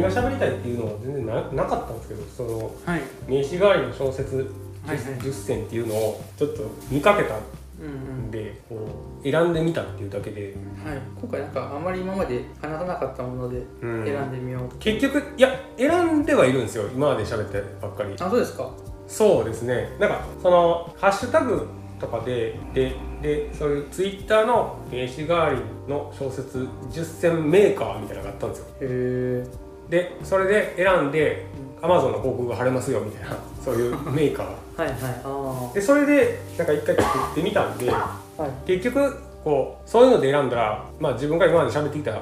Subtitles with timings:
[0.00, 3.02] 何が喋りたいっていうのは全然ななかったんですけどそのはい。
[3.26, 4.52] 名刺代わりの小説
[4.86, 5.06] はいはい。
[5.18, 7.88] 10, 選っていうのをちょっと見かけたうんう
[8.24, 8.28] ん。
[8.28, 8.88] んでこ
[9.20, 10.54] う選んでみたっていうだけで、
[10.84, 14.04] はい、今回なんかあまり今まで話さなかったものでうん。
[14.04, 18.14] 選んでみようと、結局いや選んではいるんですよ今まで喋ってばっかり。
[18.18, 18.70] あそうですか。
[19.06, 19.88] そうですね。
[19.98, 21.66] なんかそのハッシュタグ
[21.98, 28.66] とかでででそういうツイッターの名刺代わりの小説10選メーカーみたいなのがあったんですよ。
[28.66, 31.44] へえでそれで選んで
[31.82, 34.46] Amazon の広告が貼れますよみたいな そういうメーカー。
[34.46, 34.98] はいはい。
[35.24, 38.50] あでそれでなんか一回作ってみたんであはい。
[38.66, 42.12] 結局こうそういうので選んだら、まあ、自分が今まで喋ってきた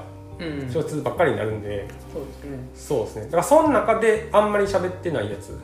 [0.40, 2.68] うん、うん、小説ばっかりになるんで、そうですね。
[2.74, 3.24] そうですね。
[3.24, 5.58] だからその中であんまり喋ってないやつ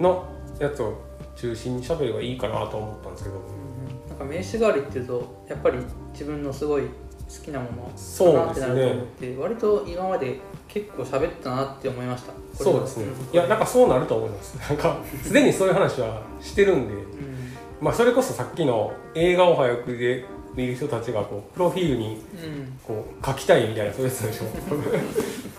[0.00, 0.24] の
[0.58, 0.94] やつを
[1.36, 3.36] 中心に喋ればいいかなと思ったんですけど。
[3.36, 5.78] うんうん、なんか名刺代わりっていうとやっぱり
[6.12, 6.88] 自分のすごい好
[7.44, 10.40] きなものそうかなってなですねると思って、割と今まで
[10.72, 12.32] 結構喋ったなって思いました。
[12.54, 13.06] そうですね。
[13.06, 13.08] ん。
[13.34, 14.56] いやなんかそうなると思います。
[14.68, 17.04] なんかすでにそういう話はしてるんでうん。
[17.80, 22.78] まあそれこそさっきの映画を早くで見る人たちがこうプロフィールにうん。
[22.86, 24.44] こう書きたいみたいなそういうやつでしょ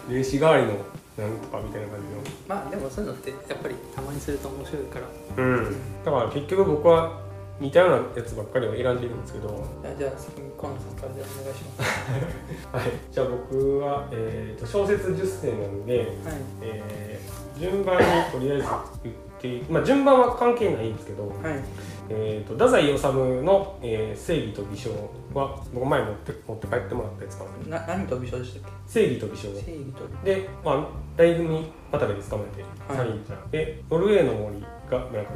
[0.07, 0.73] 名刺代わりの
[1.17, 1.99] なんとかみたいな感
[2.47, 5.05] まあでもそういうのってやっぱりたまにすると面白いから。
[5.35, 5.75] じのうん。
[6.05, 7.20] だから結局僕は
[7.61, 9.47] 似たようなやつばっかりを選んでるんですけど。
[9.47, 9.61] はい
[9.97, 11.63] じゃあ先にコンさんからじゃあお願いし
[12.73, 12.89] ます。
[13.13, 16.07] じゃあ僕は、えー、と小説10選なんで、はい。
[16.61, 18.67] えー順番にとりあえず
[19.03, 21.35] 言っていまあ順番は関係ないんですけど、はい。
[22.09, 23.07] えー、と太宰治
[23.43, 24.89] の、えー正義と美少」
[25.35, 27.79] は僕前持って持って帰ってもらったやつかな。
[27.79, 30.25] な何と美少でしたっ正義と美少け正義と。
[30.25, 33.07] で、まあ、大組渡部で捕まえてはい。
[33.09, 35.27] 3人じゃんでノルウェーの森が村上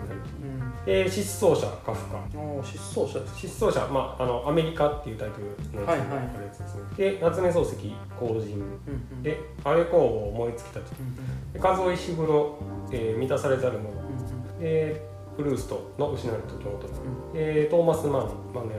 [0.85, 1.09] 春うん。
[1.09, 2.19] 失踪者カフカ。
[2.63, 3.19] 失踪者。
[3.35, 6.81] 失踪者、まあ、あのアメリカっていうタイトルのやつ,、やつですね。
[6.97, 8.57] で夏目漱石後人。
[8.57, 8.61] うん
[9.13, 9.23] うん。
[9.23, 12.59] で安倍公房燃え尽きたちうんで数尾石黒、
[12.91, 13.89] えー満たされざる者。
[13.89, 15.01] うんで
[15.35, 16.75] プルーストの失われた時の。
[16.75, 17.33] 音うん。
[17.33, 18.71] でトーマス・マンマンの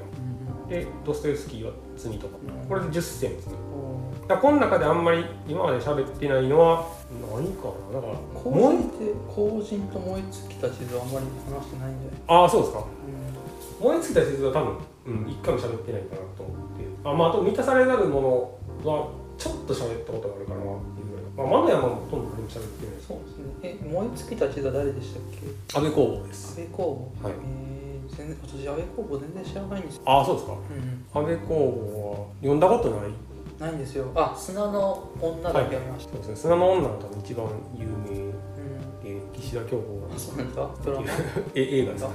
[0.63, 2.37] うんでドストエフスキーは罪とか。
[2.63, 2.69] うん。
[2.69, 6.85] これで10選ですねおだこの中であんまり今まで喋ってないのは
[7.35, 8.01] 何かな。
[8.01, 12.81] だからーもうって後人と燃え尽きた地図はあんまり話してないんじゃないああそうですか。
[12.81, 14.77] う燃え尽きた地図は多分、
[15.07, 20.65] うん、一回も喋ってないかなと思ってあ,、まあ、あと満たされざるものはちょっと喋ったことがあるかなっ
[20.97, 22.97] ていうぐらい、まあ、マノヤマもほとんど喋ってない。
[22.99, 23.45] んそうですね。
[23.63, 25.79] え燃え尽きた地図は誰でしたっけ？
[25.79, 26.59] 安倍公房です。
[26.59, 27.35] 安倍公房はい。
[27.39, 30.03] えー、全然私安倍公房全然知らないんですよ。
[30.07, 30.53] ああそうですか。
[30.53, 31.23] うん。
[31.23, 33.11] 安倍公房は読んだことない
[33.59, 34.07] ないんですよ。
[34.15, 36.07] あ砂の女だけまし。
[36.07, 36.37] た、そうですね。
[36.37, 38.31] 砂の女の多分一番有名うん。
[39.03, 41.07] で岸田京子あそうなんですかドラマ？
[41.55, 42.05] え映画です。
[42.05, 42.11] か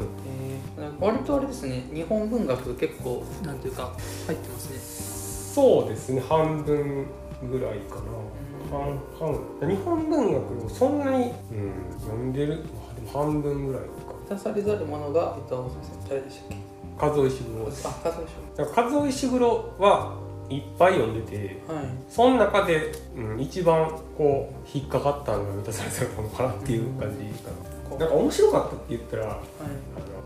[0.77, 1.89] えー、割とあれですね。
[1.93, 3.91] 日本文学結構なんていうか
[4.27, 5.53] 入ってますね。
[5.55, 6.21] そうですね。
[6.21, 7.07] 半分
[7.49, 8.01] ぐらいかな。
[8.69, 9.69] 半半。
[9.69, 11.31] 日本文学をそんなに、うん、
[12.01, 12.57] 読んでる？
[12.57, 13.87] まあでも半分ぐらいか。
[14.29, 15.69] 満たされざるものが、えっと、
[16.07, 16.57] 誰でしたっ
[16.97, 17.83] 数尾石黒です。
[17.83, 19.47] けあ、数でしだから数尾石黒
[19.79, 20.20] は
[20.57, 21.85] いっぱい読んでてょはい。
[22.09, 27.49] その中で、うん、一番こう引っかかったのが満たされてるものかなっていう感じか
[27.89, 29.41] こうななんか面白かったって言ったらあのはい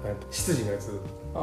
[0.05, 0.99] なんか執事のやつ。
[1.33, 1.39] あ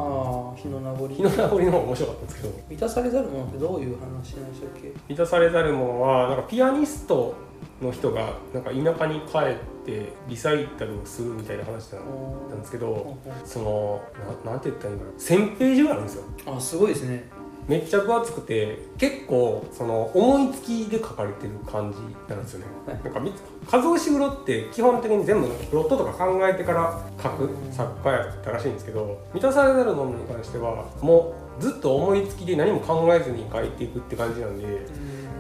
[0.54, 1.09] あ日の名残。
[1.09, 2.54] 日の名残の方が面白かったんですけど。
[2.71, 4.92] 満たされざるものってどういう話なんでしたっけ？
[5.09, 7.34] 満たされざる者はなんかピアニスト
[7.82, 14.00] の人がなんか田舎に帰ってリサイタルをするみたいな話なんなんですけどほその
[14.44, 15.15] ななんて言ったらいいんだろう。
[15.16, 16.25] 1000ページぐらいあるんですよ。
[16.47, 17.25] あすごいですね
[17.68, 23.02] めっちゃ分厚くて結構その思いつきで書かれてる感じなんですよね、はい。
[23.04, 23.32] なんかみ
[23.68, 34.64] 数押し黒って基本的に全部プロットとか考えてから書く作家やったらしいんですけど満たされざる者に関してはもうずっと思いつきで何も考えずに書いていくって感じなんで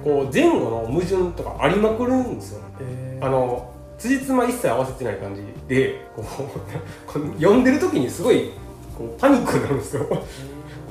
[0.04, 8.50] こう前後の矛盾とかありまくるんですよえあの辻褄一切合わせてない感じでこう 読んでる時にすごい
[8.96, 10.06] こうパニックになるんですよ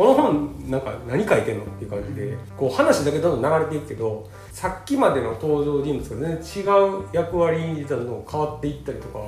[0.02, 9.20] この本なんか何書いてんのっていう感じでこう話だけどんどん流れていくけどさっきまでの登場人物が全然違う役割にどんどん変わっていったりとか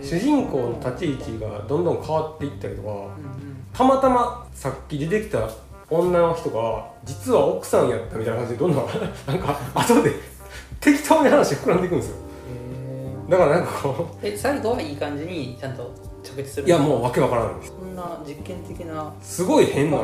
[0.00, 2.88] 主人公の立ち位置がどんどん変わっていったりとか
[3.74, 5.46] たまたまさっき出てきた
[5.90, 8.86] 女の人が実は奥さんやったみたいな感じでどんどん
[9.28, 10.12] なんか後で
[10.80, 12.16] 適当に話膨らんでいくんですよ。
[13.28, 17.54] だからなんかこえ最後はいい感じにちゃんと着地するういやもうわけわからない。
[17.56, 19.12] ですそんな実験的な。
[19.22, 19.98] すごい変な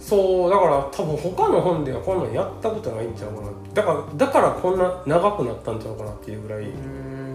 [0.00, 3.48] そうだから多分他の本ではこんなんやったことないんちゃうかな。
[3.72, 7.34] だからだからこんな長くなったんちゃうかなっていうぐらい、うーん。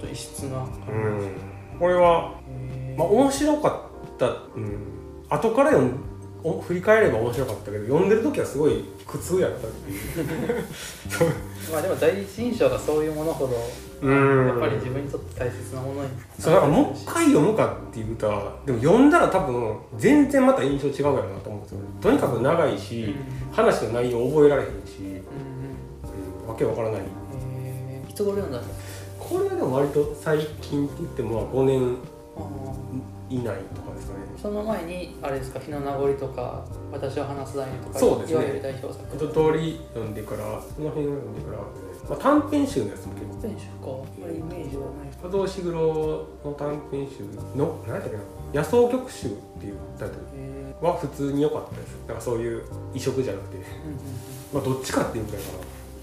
[0.00, 1.30] ちょっと異質なうん、
[1.78, 2.34] これは、
[2.96, 3.82] まあ、面白か
[4.14, 4.78] った、うん、
[5.28, 6.00] 後から読ん
[6.42, 10.26] お振り返れば面白かったけど読んでる時はすごい苦痛やったっていう。
[11.70, 13.54] まあでも第一印象がそういうものほど
[14.02, 14.46] うん。
[14.48, 16.08] やっぱり自分にとって大切なものに
[16.38, 23.14] そうだからもう一回読むかっていうとでも読んだら多分全然また印象違うやろなと思うんですよとにかく長いし、
[23.52, 25.20] 話の内容覚えられへんし、うんうん。
[26.42, 27.02] うん、わけわからない。
[27.54, 28.10] えー。
[28.10, 28.80] いつ頃読んだんです
[29.18, 29.24] か？
[29.24, 31.96] これはでも割と最近って言ってもまあ5年
[33.28, 34.20] 以内とかですかね。
[34.40, 38.32] その前にあれですか日の名残とか私を話すだにとかそうですね。
[38.32, 41.58] いわゆる代表作一通り読んでからその辺を読んでから、
[42.08, 43.48] まあ、短編集のやつも結構。
[43.48, 43.86] 編集か。
[43.86, 44.90] あまりイメージがない。
[45.22, 47.24] 不動石黒の短編集
[47.56, 48.22] の何やっけな。
[48.54, 49.30] 野草曲集っ
[49.60, 50.20] ていうタイトル。
[50.34, 51.96] えは普通に良かったです。
[52.06, 52.62] なんかそういう
[52.94, 53.58] 異色じゃなくて。
[54.52, 55.58] まあどっちかっていうぐらいかな。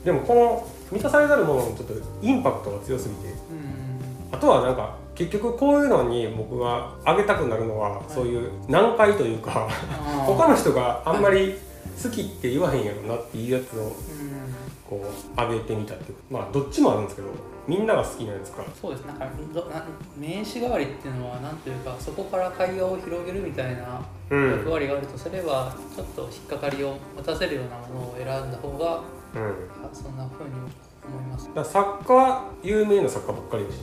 [0.06, 3.28] でもこの満たされざるもののちょっとインパクトが強すぎて。
[3.28, 3.88] うん
[4.32, 9.68] あとはなんか結局こういうのに僕が上げたくなるのは、そういう難解というか
[10.26, 11.56] 他の人があんまり
[12.02, 13.92] 好きって言わへんやろなっていうやつをうん
[14.90, 17.30] こう上げてみたっていうまあどっちもあるんですけど
[17.68, 19.28] みんなが好きなやつかそうですなんか
[20.18, 24.52] 名詞代わりっていうのはなんというかそこから会話を広げるみたいなうん。
[24.52, 29.02] 役割があるとすれば、ちょっと引っかかりを持たせるようなものを選んだ方が
[29.36, 29.86] うん。
[29.86, 30.52] あそんな風に
[31.06, 31.50] 思います。
[31.54, 33.78] だ作家は有名な作家ばっかりだし。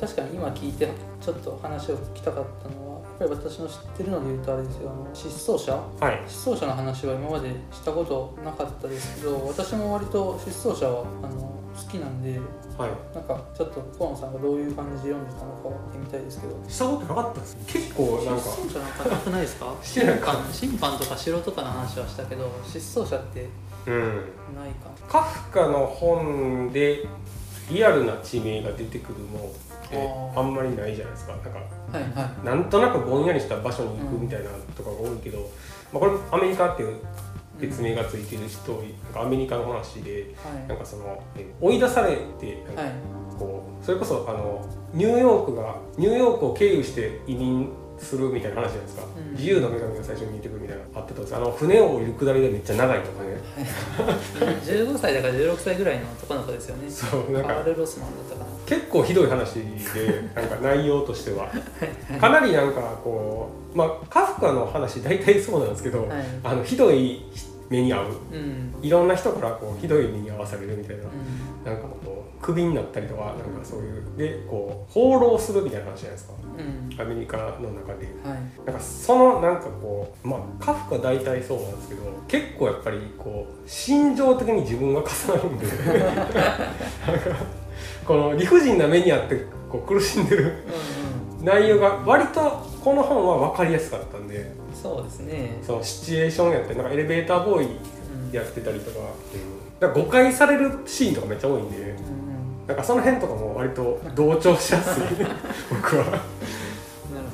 [0.00, 0.88] 確かに今聞いて
[1.20, 2.91] ちょっと話を聞きたかったのは
[3.28, 5.72] ぱり私の知ってるので言うとあれですよあの失踪者？
[6.00, 6.22] はい。
[6.28, 12.38] 失踪者の話は今までしたことなかったですけど私も割と失踪者はあの好きなんで
[12.78, 12.90] はい。
[13.14, 16.54] なんかちょっと河野さんがどういう感じで読んでたのかってみたいですけど。
[16.68, 18.42] したことなかったです結構なんか。
[18.42, 19.74] 失踪者なんかなくないですか？
[19.82, 23.48] 審判審判とか城とかの話はしたけど失踪者って
[23.86, 24.02] うん。
[24.54, 27.06] ないかカフカの本で
[27.70, 29.50] リアルな地名が出てくるの
[29.98, 30.00] っ
[30.34, 31.32] てあんまりないじゃないですか。
[31.32, 32.46] なんかはいはい。
[32.46, 35.38] なんとなくぼんやりした場所に行くみたいなとかが多いけど、
[35.92, 36.96] まあ、これアメリカっていう
[37.60, 40.68] 別名がついてるストーリー、なんかアメリカの話ではい。
[40.68, 42.92] なんかそのえ追い出されてなんかはい。
[43.38, 47.70] こうそれこそあのニューヨークがニューヨークを経由して移民
[48.04, 49.32] するみたいな話じゃないですか、うん。
[49.32, 53.32] 自由の女神が最初に見えてくるみたいなのあったとですあの船を降りる下りでめっちゃ長いとかね。
[54.64, 56.90] 15歳だから16歳ぐらいの男の子ですよね。
[56.90, 57.48] そうなんか。
[57.48, 58.46] カール・ロスマンだったかな。
[58.66, 59.62] 結構ひどい話で
[60.34, 61.50] なんか内容としては。
[62.20, 66.08] かなりなんかこうまあカフカの話大体そうなんですけど、はい。
[66.42, 67.22] あのひどい
[67.68, 68.10] 目に遭う。
[68.32, 68.74] うん。
[68.82, 71.06] いろんな人からこうひどい目に遭わされるみたいな、う
[71.70, 71.72] ん。
[71.72, 72.11] なんかこう
[72.42, 76.32] クビになったりとかなんかそういうでこう放浪するみたいな話じゃないですか。
[76.58, 77.00] うん。
[77.00, 78.06] アメリカの中で。
[78.24, 78.38] はい。
[78.66, 85.06] なんかそのなんかこうまあカフカ大体そうなんですけど結構やっぱりこう心情的に自分が重
[85.36, 85.66] なるんで
[88.04, 90.52] この理不尽な目にあってこう苦しんでる
[91.40, 92.40] うん内容が割と
[92.82, 94.36] この本は分かりやすかったんで。
[94.36, 95.58] うんそうですね。
[95.62, 97.68] そのシチュエーションやってなんかエレベーターボーイう
[98.30, 98.98] んやってたりとか,、
[99.78, 101.76] だから誤解されるシーンとかめっちゃ多いんで。
[101.78, 101.96] うん
[102.66, 105.02] なんかその辺とかも割と同調しやすい。
[105.70, 106.04] 僕は。
[106.04, 106.20] なる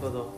[0.00, 0.30] ほど。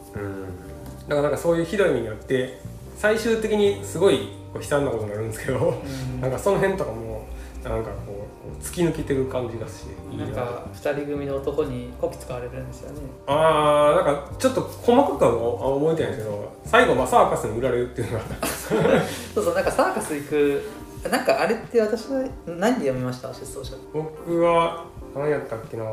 [1.09, 2.59] だからなんかそういうひどい目にあって
[2.97, 6.21] 最終的にすごい悲惨なことになるんですけど、うん。
[6.21, 7.23] なんかその辺とかも
[7.65, 8.27] なんかこ
[8.59, 10.25] う突き抜けてる感じがしていいな。
[10.27, 12.99] なんか2人組の男にこき使われるんですよね。
[13.27, 18.25] あーなんかちょっと細かくはも覚えてないんですけど最後まあサーカスに売られるっていうのが。
[19.35, 20.63] そうそうなんかサーカス行く
[21.11, 23.33] なんかあれって私は何で読みました？
[23.33, 23.75] 失踪者。
[23.93, 25.85] 僕は何やったっけな。
[25.85, 25.87] う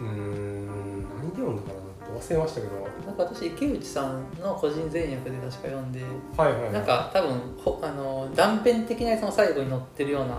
[0.00, 2.18] ーん何で読んだかな。
[2.18, 2.72] 忘れましたけど。
[3.06, 6.00] なんか私池内さんの個人前訳で確か読んで
[6.36, 6.72] はいはいはい。
[6.72, 10.34] なんか多分ほあの断片的なやつの最後に載ってるような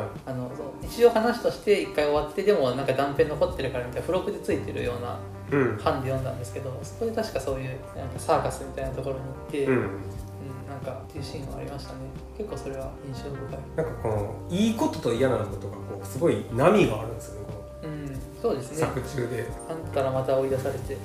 [0.00, 0.08] はい。
[0.26, 5.18] あのそう一応話として一回終わってでもなんか断片残ってるからみたいな付録でついてるような
[5.52, 5.76] うん。
[5.76, 9.76] 版で読んだんですけどそこで確かそういうなんかサーカスみたいなところに行って、うん。
[9.76, 9.88] うん
[10.68, 11.98] なんかっていうシーンがありましたね。
[12.38, 13.58] 結構それは印象深い。
[13.76, 17.41] なんかこのいいことと嫌なことがこうすごい波があるんですよね
[18.42, 18.94] そうですのね。
[18.94, 20.96] 作中で、あんからまた追い出されて。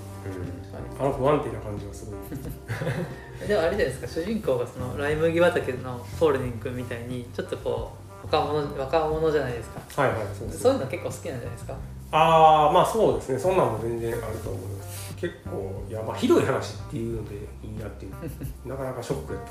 [1.00, 2.16] あの不安定な感じがすごい。
[3.48, 4.08] でもあれじゃないですか。
[4.08, 7.92] 主人公がそのライ麦畑のポールデン君みたいにちょっとこ
[8.24, 10.02] う若者若者じゃないですか。
[10.02, 10.60] はいはいそうです。
[10.62, 11.76] そういうの結構好きなんじゃないですか？
[12.12, 13.40] ああまあそうですね。
[13.40, 15.16] そんなんも全然あると思います。
[15.16, 18.14] 結構いやまあひどい話っていうのでいいなっていう
[18.70, 19.44] なかなかショックやっ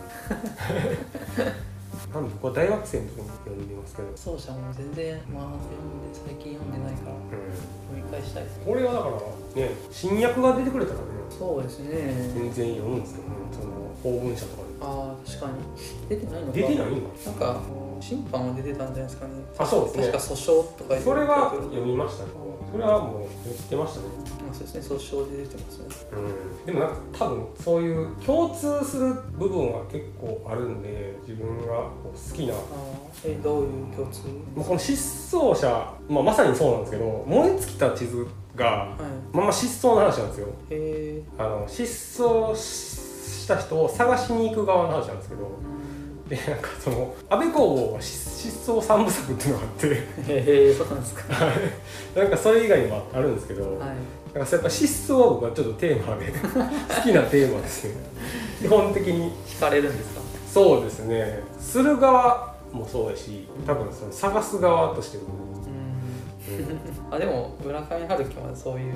[1.36, 1.52] たんで
[2.12, 11.04] 多分僕は大学生の時に読んでますけど、奏者も全然まあ読んで最近読んでないからう読み返したいですん、これはだからね新訳が出てくれたらね。
[11.30, 12.30] そうですね。
[12.32, 13.34] 全然読むんですけどね。
[13.52, 13.72] その
[14.02, 15.58] 法文社とかああ確かに。
[16.08, 16.52] 出てないのか。
[16.52, 17.60] で出てないんだなんか
[18.00, 19.32] 審判は出てたんじゃないですかね。
[19.58, 20.12] あそうですね。
[20.12, 22.30] 確か訴訟とかそれは読みましたね。
[22.70, 24.06] それはもう言ってましたね
[24.52, 25.84] そうですね総称で出てますね。
[26.12, 31.90] うん、でもなんか多分そういう共通する部分は結構あるんで自分が好
[32.34, 32.54] きな。
[33.24, 34.20] えどういう共通？
[34.54, 39.36] まあこの失踪者、まあ、まさにそうなんですけど燃え尽きた地図がはい。
[39.36, 40.48] まあまあ失踪の話なんですよ。
[41.38, 45.50] あの失踪した人を探しに行く側の話なんですけど
[46.28, 49.86] でなんかその安倍公房は失失踪三部作っていうのがあって。
[49.88, 49.98] へ
[50.28, 51.22] えそうなんですか。
[52.14, 53.96] なんかそれ以外にもあるんですけど、はい
[54.38, 57.94] やっぱ失踪は僕はちょっとテーマで 好きなテーマですね。
[58.60, 59.32] 基本的に。
[59.46, 60.20] 惹かれるんですか？
[60.52, 61.40] そうですね。
[61.58, 65.24] する側もそうだし多分その探す側としても、
[67.08, 67.14] うん。
[67.14, 68.92] あでも村上春樹はそういう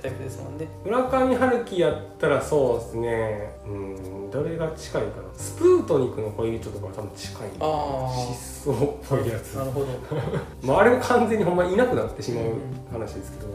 [0.00, 0.66] タイプですもんね。
[0.84, 3.52] 村上春樹やったらそうですね。
[3.66, 4.30] うん。
[4.30, 5.12] どれが近いかな。
[5.36, 7.48] スプートニクの恋人とかは多分近い。
[7.60, 9.54] あ失踪っぽいやつ。
[9.56, 9.86] あなるほど。
[10.62, 12.44] まあ、あれも完全にほんまいなくなってしまう
[12.92, 13.48] 話ですけど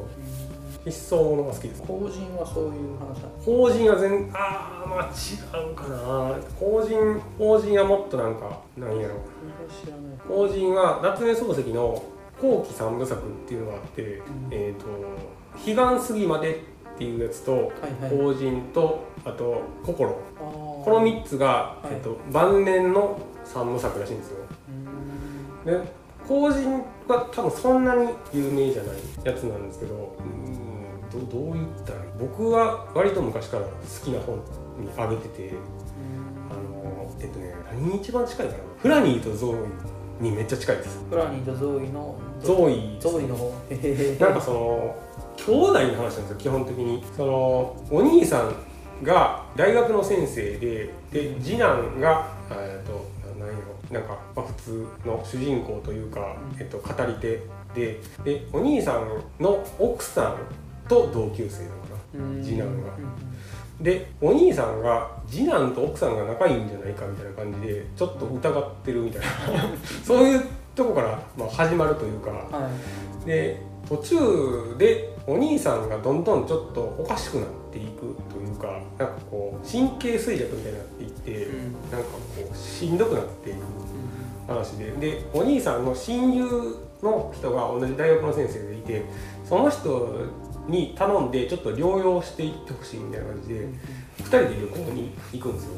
[0.91, 1.84] 失踪ものが好きです。
[1.86, 6.36] 法人はそういう話なんです法人は全ああまあ違うかな。
[6.60, 9.15] 法人法人はもっとなんか何やろ。
[10.27, 12.03] 法人は夏目漱石の
[12.41, 14.86] 後期三部作っていうのがあって、えっ、と
[15.65, 16.63] 「彼岸過ぎまで」
[16.96, 17.62] っていうやつとはい
[18.01, 18.17] はい。
[18.17, 21.94] 法人とあと「心」あこの3つが、はい。
[21.94, 24.38] えっと晩年の三部作らしいんですよ。
[25.65, 25.82] うん。
[25.84, 30.47] で法人は多分そんなに有名じゃないやつなんですけどうん
[31.12, 33.70] どどう言ったら僕は割と昔から好
[34.04, 34.36] きな本
[34.80, 35.54] に挙げてて
[36.50, 38.60] あのえっとね何に一番近いかな？
[38.82, 41.00] フラニーとゾーイにめっちゃ近いです。
[41.10, 43.00] フラニーとゾーイのゾーイ。
[43.00, 43.54] ゾーイの方。
[43.70, 44.96] へへへなんかその
[45.38, 47.04] 兄弟の話なんですよ基本的に。
[47.16, 48.54] そのお兄さん
[49.04, 53.06] が大学の先生でで次男がえっと
[53.40, 53.78] 何やろ。
[53.92, 57.42] なんか、まあ、普通の主人公というか、えっと、語り手
[57.74, 58.02] で。
[58.26, 60.36] でお兄さんの奥さん
[60.88, 62.44] と同級生なのかなうん。
[62.44, 62.89] 次男が。
[63.82, 69.27] でお兄さんが次男と奥さんが仲いいんじゃないかみたいな感じでちょっと疑ってるみたいな。
[70.03, 70.44] そういう
[70.75, 72.32] とこから、まあ、始まるというか。
[72.32, 72.70] うんは
[73.24, 73.25] い。
[73.25, 81.63] で途中でお兄さんがどんどんちょっとおかしくなっていくというかなんかこう神経衰弱みたいになっていって、うん。
[81.91, 83.60] なんかこうしんどくなっていく
[84.48, 84.91] 話で。
[84.91, 89.06] でお兄さんの親友の人が同じ大学の先生でいて
[89.46, 90.12] その人
[90.68, 93.80] に頼んでちょっと療養していってほしいみたいな感じでうん
[94.20, 95.72] 2人で旅行に行くんですよ。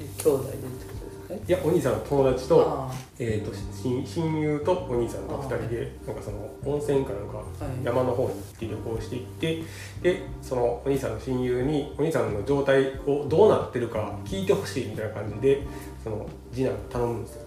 [0.00, 1.34] え兄弟でってことですか？
[1.34, 2.60] いやお兄さんの友達と,、
[2.90, 7.42] あえー、と親親友とお兄さんと2人でなんかその温泉かなんか
[7.82, 9.62] 山の方に行って旅行していって
[10.02, 15.62] でそのお兄さんの親友にお兄さんの状態をどうなってるか聞いてほしいみたいな感じで
[16.02, 17.43] その次男に頼むんですよ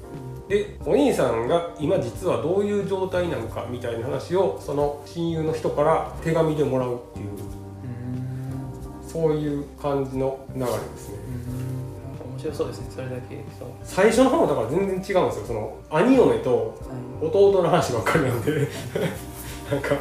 [0.48, 7.34] でお兄さんが今実はどういう状態なのかみたいな話をその親友の人から手紙でもらうっていうう
[9.06, 11.18] んそういう感じの流れですね。
[12.38, 12.88] 面白そうですね。
[12.92, 13.44] それだけ。
[13.84, 15.32] 最初の方だから全然違うんですよ。
[15.48, 17.26] その兄嫁とはい。
[17.26, 18.52] 弟の話ばっかりなんで。
[19.72, 19.96] なんか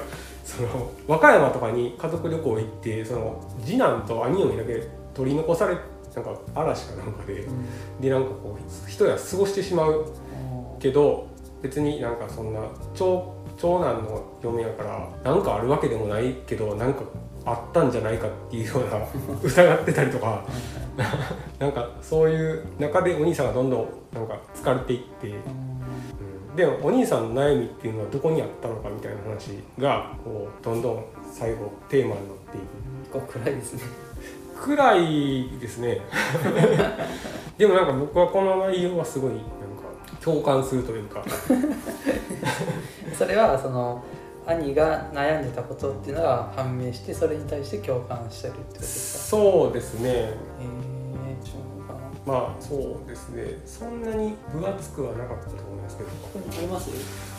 [0.45, 0.69] その
[1.09, 5.77] 和歌山とかに家族旅行行ってその次男と兄嫁だけ取り残され
[6.15, 7.41] なんか嵐かなんかで。
[7.41, 8.01] うん。
[8.01, 10.26] でなんかこう一夜過ごしてしまうあ
[10.79, 11.27] けど
[11.63, 12.61] 別になんかそんな
[12.95, 17.03] 長長男の嫁やからなんかあるわけでもないけどなんか
[17.45, 19.07] あったんじゃないかっていうような
[19.43, 20.45] 疑ってたりとか
[21.59, 25.35] なんかそういう中でお兄さんがどんどんなんか疲れていって。
[26.57, 32.19] でもお兄さんの悩みっていうのはどこにあったのかみたいな話がこうどんどん最後テーマになっ
[32.51, 32.61] てい
[33.21, 33.33] く。
[33.33, 33.83] 暗いですね。
[34.59, 36.01] 暗いですね。
[37.59, 39.33] でもなんか僕はこの内容はすごい
[40.27, 41.25] 共感するというか。
[43.17, 44.03] それはその
[44.45, 49.37] 兄が悩んでたことっていうのが判明してそれに対して共感してるってことですか？
[49.37, 50.11] そうですね。
[50.11, 50.35] え
[52.27, 53.45] まあそうですね。
[53.65, 56.11] そんなに分厚くはなかったと思いますけど。
[56.11, 56.91] ここにあります？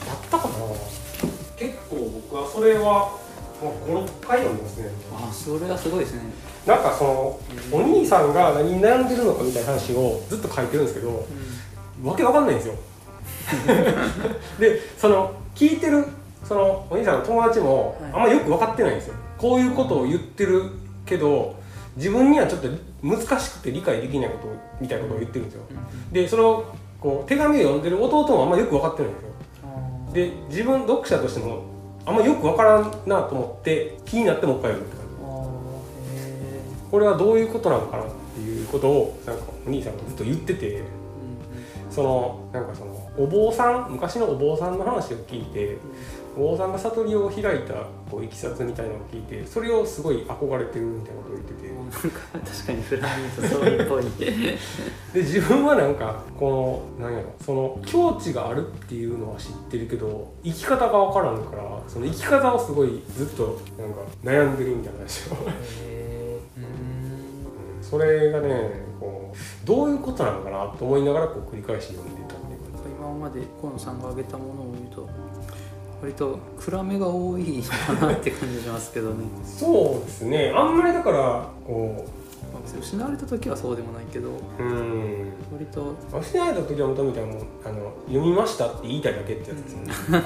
[0.09, 0.53] あったかな？
[1.57, 1.95] 結構
[2.29, 3.19] 僕はそれは
[3.61, 4.89] 56回読んでますね。
[5.13, 6.21] あそれはすごいですね。
[6.65, 7.39] なんかその
[7.71, 11.25] お兄さんが何に悩んでるのかみたいな話をずっと書いてるんですけど
[12.03, 12.73] わけわかんないんですよ。
[14.59, 16.05] でその聞いてる
[16.43, 18.11] そのお兄さんの友達もはい。
[18.13, 19.15] あんまよく分かってないんですよ。
[19.37, 20.63] こういうことを言ってる
[21.05, 21.55] けど
[21.95, 22.67] 自分にはちょっと
[23.01, 24.47] 難しくて理解できないこと
[24.79, 25.61] みたいなことを言ってるんですよ。
[26.11, 26.65] でそれを
[26.99, 29.29] こう手紙を読んでる弟もあんまよく分かってないんですよ。
[30.13, 31.61] で自分読者としても
[32.05, 35.07] あんまよく分からんなと思って気になってもう一回読むって感じ。
[36.89, 40.83] これはどういうことなのかなっていうことをなんかお兄さんがずっと言ってて
[41.97, 45.77] そのなんかそのお坊さん昔のお坊さんの話を聞いて
[46.37, 47.73] 王さんが悟りを開いた
[48.11, 51.67] こういきさつみたいなのを聞いてそれをすごい憧れてるみたいなことを言ってて。
[51.67, 54.03] なんか確かにフラミンとそういうっぽい。
[54.21, 54.59] で
[55.15, 65.35] 自分はなんかこのなんやろその境地があるっていうのは知ってるけど生き方が分からんからその生き方をすごいずっとなんか悩んでるみたいな話を。
[67.81, 72.89] それがねこうどういうことなのかなと思いながらこう繰り返し読んでたっていう感じ。
[72.97, 75.07] 今まで河野さんが挙げたものを見ると
[76.01, 79.25] 割と暗めが多いかなって感じしますけどね。
[79.43, 80.53] そうですね。
[80.55, 82.05] あんまりだからこ
[82.53, 85.33] まあ別に失われた時はそうでもないけどううん。
[85.51, 90.23] 割と失われた時はもとみたいなもんあの読みましたって言いたいだけってやつですよね、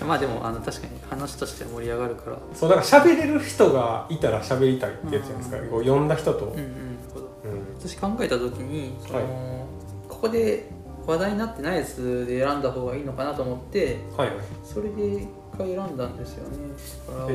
[0.06, 2.36] まあでもあの確かに話としては盛り上がるから。
[2.54, 5.68] そうだから喋れる人がいたら喋りたいってやつじゃないですか、うん。
[5.68, 6.87] こう読んだ人と、うんうん
[7.78, 9.26] 私考えた時にその、はい。
[10.08, 10.68] ここで
[11.06, 14.36] 話題になってないやつで選んだ方がいいのかなと思ってはいはい。
[14.62, 16.58] それで一回選んだんですよね。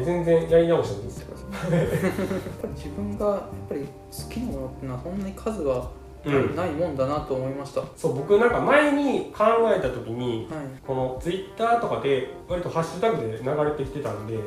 [0.05, 1.33] 全然やり直してもいいですよ
[1.71, 1.87] やっ
[2.61, 5.89] ぱり自分がやっぱり好きなものっていうのはそんなに数が
[6.25, 9.43] うんないもんだなと思いました、はいそう僕なんか前に考
[9.75, 10.47] えた時に
[10.85, 14.43] このツイッターとかで割とハッシュタグで流れてきてたんではい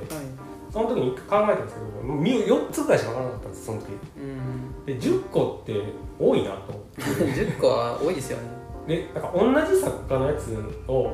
[0.77, 3.87] その時に一回考えたんですけどもう4つぐらいしか分からなかったんですその時。
[4.19, 4.85] うん。
[4.85, 5.83] で10個って
[6.21, 6.85] 多いなと。
[7.01, 8.45] 10個は多いですよね。
[8.87, 10.55] でなんか同じ作家のやつ
[10.87, 11.13] を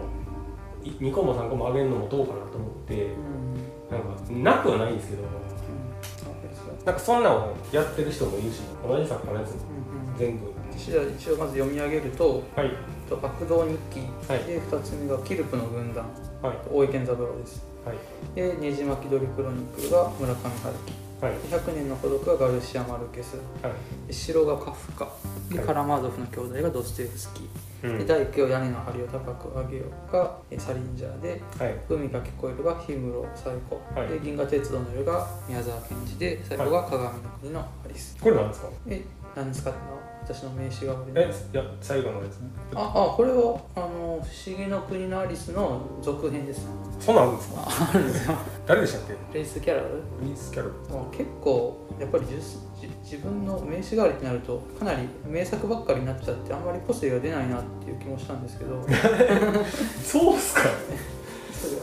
[0.83, 3.95] 2個も3個も上げるのもどうかなと思ってう
[4.35, 4.42] ん。
[4.42, 6.85] なんかなくはないんですけどうん。
[6.85, 10.19] なんかそんなのをやってる人もいるし同じ作家のやつもうんうん。
[10.19, 12.71] 全部じゃあ一応まず読み上げるとはい
[13.09, 14.42] 「と悪道日記」はい。
[14.42, 16.04] で2つ目が「キルプの軍団」
[16.42, 16.59] はい。
[16.69, 17.96] 大江健三郎ですはい。
[18.34, 20.92] で「ねじ巻き鳥クロニクル」が村上春樹。
[21.24, 21.34] はい。
[21.34, 23.36] で100年の孤独がガルシア・マルケス。
[23.62, 24.06] はい。
[24.08, 25.08] で城がカフカ。
[25.50, 25.66] ではい。
[25.66, 28.06] カラマーゾフの兄弟がドステフスキー、でうん。
[28.06, 31.76] 大工を屋根の梁を高く上げようがえサリンジャーではい。
[31.88, 34.08] 海が聞こえるが氷室最高、はい。
[34.08, 38.68] で銀河鉄道の夜が宮沢賢治で最後が鏡の国のアリス、これなんですか？
[38.88, 39.04] え
[39.36, 39.70] 何ですか？
[39.70, 40.01] ってのは
[40.32, 42.38] 私の名刺がえいや最後のやつ
[42.74, 43.88] ああこれはあの
[44.24, 46.66] 「不思議の国のアリス」の続編です。
[47.00, 47.62] そうなんですか？
[47.66, 48.36] ああるんですよ。
[48.66, 49.38] 誰でしたっけ？
[49.38, 49.88] レイス・キャラル？
[50.23, 50.75] リース・キャロル。
[51.10, 52.38] 結構やっぱりじゅ
[52.80, 58.80] じ自分の名刺代わりってなるとかなり名作ばっかりになっちゃってあんまり個性が出ないなっていう気もしたんですけど。
[60.02, 60.62] そうっすか？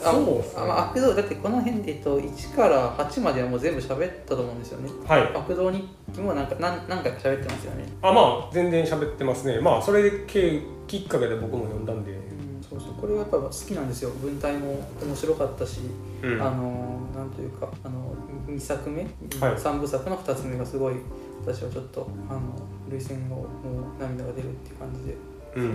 [0.03, 0.61] あそうっすね。
[0.61, 4.89] あまあ悪道だってこの辺で言うと1から8まではもう全部喋ったと思うんですよね。
[5.07, 5.21] はい。
[5.35, 7.85] 悪道日記もなんか何何回か喋ってますよね。
[8.01, 9.59] あまあ全然喋ってますね。
[9.59, 12.11] まあそれで経きっかけで僕も読んだんで。
[12.11, 12.19] うん
[12.61, 12.93] そうそう。
[12.93, 14.11] これはやっぱ好きなんですよ。
[14.21, 15.81] 文体も面白かったし、
[16.21, 16.41] うん。
[16.41, 18.13] あのなんというかあの
[18.47, 19.09] 2作目、はい。
[19.55, 20.95] 3部作の2つ目がすごい
[21.41, 22.41] 私はちょっとあの
[22.89, 23.45] 涙腺をも
[23.97, 25.15] う涙が出るっていう感じで
[25.55, 25.69] うん。
[25.69, 25.71] っ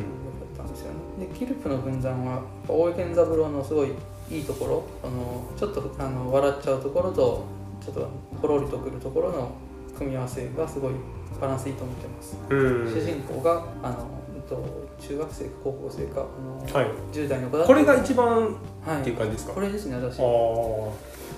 [0.57, 1.27] たんですよね。
[1.27, 3.89] でキルプの軍団は大江健三郎のすごい
[4.31, 7.45] いいところあのちょっとあの笑っちゃうところと
[7.85, 8.09] ちょっと
[8.41, 9.51] ほろりとくるところの
[9.99, 10.93] 組み合わせがすごい
[11.41, 12.37] バランスいいと思ってます。
[12.49, 12.93] うん。
[12.93, 14.63] 主人公があのうんと
[15.01, 16.91] 中学生か高校生かあの、はい。
[17.13, 18.57] 10代の子だこれが一番
[18.87, 19.01] はい。
[19.01, 19.53] っていう感じですか？
[19.55, 20.19] これですね私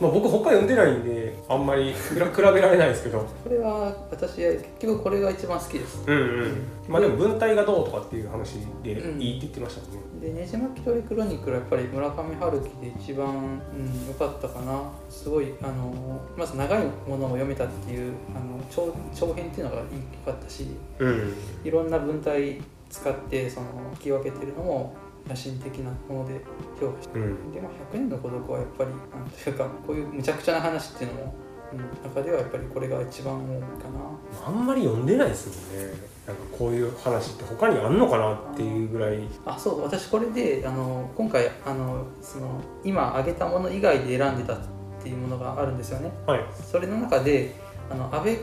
[0.01, 3.19] まあ僕他読んでないんであんまり 比べられないですけど。
[3.19, 6.05] これは私は結局これが一番好きです。
[6.07, 6.67] うんうん。
[6.89, 9.21] まあでも文体がどうとかっていう話でうん。
[9.21, 10.35] いいって言ってましたもんね。
[10.35, 14.83] でねじ巻き鳥クロニクルはやっぱり村上春樹で一番良、うん、良かったかな。
[15.09, 20.67] すごいあのまず長いものを読めたっていうあの長長編っていうのが良かったし。
[20.99, 21.35] うん。
[21.65, 24.95] いろんな文体使ってその聞き分けてるのも
[25.29, 26.41] 野心的なもので
[26.81, 27.53] 評価してうん。
[27.53, 31.35] でも100年の孤独はやっぱりなんというかこういうむちゃくちゃな話っていうのも、
[31.73, 34.47] うん、中ではやっぱりこれが一番多いかな。
[34.47, 36.17] あんまり読んでないですもんね。
[36.27, 39.21] なんかこういう話って他にあんのかなっていうぐらい。
[39.45, 44.59] あそう私これであの今回あのその今挙げたもの以外で選んでたっ
[45.03, 46.11] ていうものがあるんですよね。
[46.27, 46.41] はい。
[46.53, 48.35] それの中であの安倍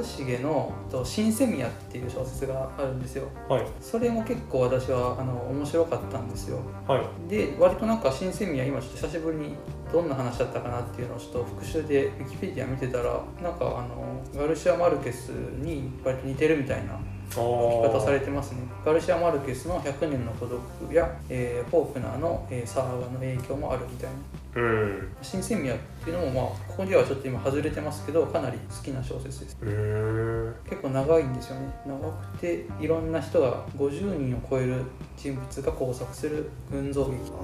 [0.00, 3.26] 一茂の「と新セミヤ」っていう小説があるんですよ。
[3.48, 3.66] はい。
[3.80, 6.58] それも結構私はあの面白かったんですよ。
[6.86, 7.28] はい。
[7.28, 9.54] で割となんか新セミヤ今ちょっと久しぶりに
[9.92, 16.98] どんな話だったかなっていうのをちょっと復習でウィキペディア見てたらなんかあのガルシア・マルケスに割と似てるみたいなあ
[17.30, 18.58] 書き方さあれてますね。
[18.84, 20.60] ガルシア・マルケスの「100年の孤独」
[20.94, 24.16] や、えーフォークナーの、えーサーガの影響もあるみたいな
[24.56, 25.08] うん。
[25.22, 29.56] 新鮮味っていうのもまあここではちょっと今外れてますけどかなり好きな小説です。
[29.62, 30.50] うー。
[30.50, 31.74] ん結構長いんですよね。
[31.86, 34.82] 長くていろんな人が50人を超える
[35.16, 37.16] 人物が交錯する群像劇。
[37.32, 37.34] あ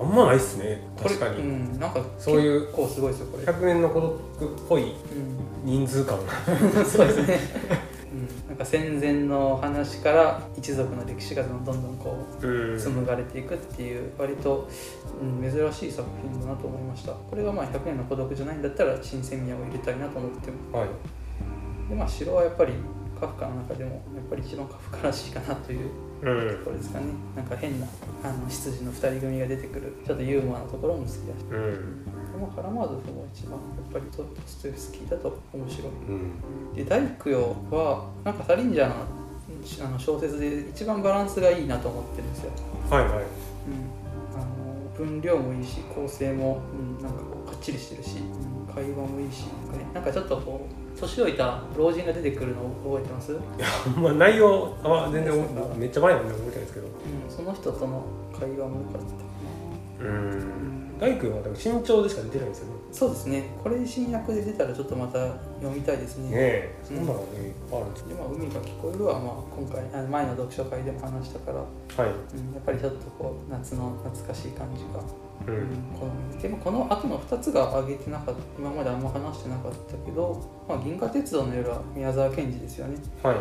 [0.00, 0.80] ーあんまないっすね。
[1.00, 1.42] 確かに、う
[1.76, 4.96] ん、なんかそういう結構すごいですよこれ、100年の孤独っぽいうん、
[5.64, 6.32] 人数感が。
[6.84, 7.40] そうですね、
[8.18, 12.78] うん、なんか戦前の話から一族の歴史がどんどんこううん。
[12.78, 14.68] 紡がれていくっていう割と、
[15.20, 17.12] うん、珍しい作品だなと思いました。
[17.12, 20.78] これがまあ100年の孤独じゃないんだったら新鮮味を入れたいなと思っても。
[20.78, 20.88] はい。
[21.88, 22.72] でまあ城はやっぱり
[23.20, 25.90] カフカの中でもやっぱり一番カフカらしいかなという
[26.22, 26.58] うん。
[26.58, 27.06] ところですかね。
[27.36, 27.86] なんか変な
[28.24, 31.24] あの執事の2人組が出てくるちょっとユーモアなところも好きだし。
[31.50, 35.88] うんでもカラマーゾフも一番やっぱりドストエフスキーだと面白い。
[35.88, 36.74] うん。
[36.74, 38.94] で大工よはなんかサリンジャーの
[39.84, 42.52] あの小説で一番バランスがいいなと思ってるんですよ、
[42.88, 43.12] はいはい。
[43.12, 55.34] うん、あの分量もいいし構成も、うん、なんかこうかっちりしてるし、うん会話もいいしなんか,、ね、なんかちょっとこう年老いた老人が出てくるのを覚えてます、うん、いやま内容は全然
[55.76, 56.86] めっちゃ前なんで覚えてないですけど。
[57.28, 59.02] その人との会話も良かっ
[59.98, 60.10] たかな。
[60.10, 62.72] うん大工はでも身長でしか出てないんですよね。
[62.92, 63.44] そうですね。
[63.62, 65.18] これ新訳で出たらちょっとまた
[65.60, 66.30] 読みたいですね。
[66.30, 72.12] ねえそんなのねいっぱいあるんですでまあ、海が聞こえるは、まあ、今回あの前の読書会でも話したから、はい。
[72.36, 75.00] うん、やっぱりちょっとこう夏の懐かしい感じが、
[75.46, 75.56] ううん。
[75.56, 75.60] ん、
[75.98, 82.96] 好みでもこの後の2つが挙げてなかった今まであんま話してなかったけど「まあ、銀河鉄道の夜」は宮沢賢治ですよね。
[83.22, 83.36] はい。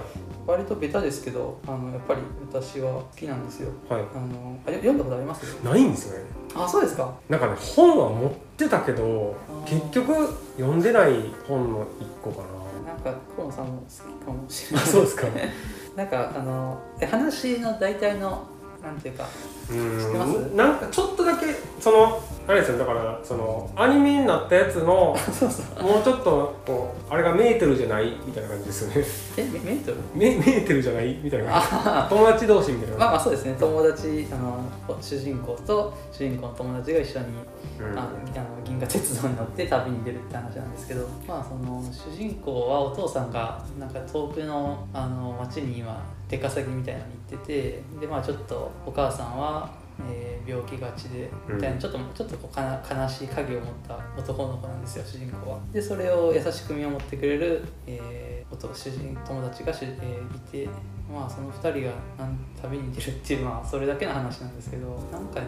[0.45, 3.71] 割とベタですけどあのやっぱり私は好きなんですよ。
[3.89, 4.01] はい。
[4.01, 5.43] あの読んだことあります？
[5.63, 6.25] ないんですよね。
[6.55, 7.13] あそうですか。
[7.29, 10.13] なんかね本は持ってたけど結局
[10.57, 11.13] 読んでない
[11.47, 12.57] 本の一個かな。
[12.93, 14.89] んか河野さんも好きかもしれなない。
[14.89, 15.27] あそうですか。
[15.95, 18.41] なんかあのえ話の大体の
[18.83, 19.27] なんていうか
[19.71, 20.55] うん。
[20.55, 21.45] なんかちょっとだけ
[21.79, 25.83] そのあれですよだからそのアニメになったやつの そうそう。
[25.83, 29.05] もうちょっとこうあれがメーテルじゃないみたいな感じですよね。
[29.37, 32.07] えメメートルメメーテルじゃないみたいな。
[32.09, 32.97] 友達同士みたいな。
[32.97, 33.55] まあまあそうですね。
[33.59, 34.63] 友達あの
[35.01, 37.25] 主人公と主人公の友達が一緒に、
[37.79, 37.97] うん。
[37.99, 49.69] ああの銀河鉄道に乗って旅に出るって話なんですけどまあその主人公はお父さんがなんか遠くのあの町に今出稼ぎみたいなのに行っててでまあちょっとお母さんは、
[50.09, 55.59] えー病気がちでみたいな、うんちょっとちょっとこうかな悲しい影を持った男の子なんですよ主人公は。
[55.73, 60.69] でそれを優しく見守ってくれる、えー、おと主人友達がし、えーいて
[61.13, 61.93] まあその2人が
[62.61, 65.47] 旅に出るっていうまあそれだけの話なんですけどなんかね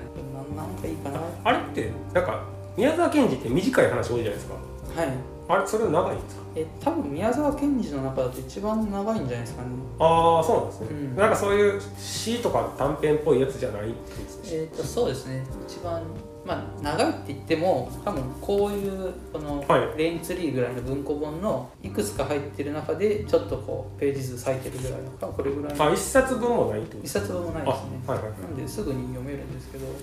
[0.56, 1.22] ななんかいいかな。
[1.46, 2.44] あれってなんか
[2.76, 4.54] 宮沢賢治って短い話多いじゃないですか。
[5.02, 6.42] はいあれそれ長いんですか？
[6.56, 9.70] え多分宮沢賢治の中だと一番長いんじゃないですかね。
[10.00, 11.16] ああそうなんですね、うん。
[11.16, 14.60] なんかそういう詩とか短編っぽいやつじゃないってことですね。
[14.62, 15.44] えっ、とそうですね。
[15.68, 16.04] 一番
[16.46, 19.98] まあ長いって言っても多分こういうこのはい。
[19.98, 25.86] レインツリーぐらいの文庫本のいくつか入ってる中でちょっとこうページ数割いてるぐらいの多分これぐらいの。
[25.86, 28.00] あ一冊分もないってこと一冊分もないあですね。
[28.06, 28.42] はいはいはい。
[28.42, 29.86] なんですぐに読めるんですけど。
[29.88, 29.94] うん。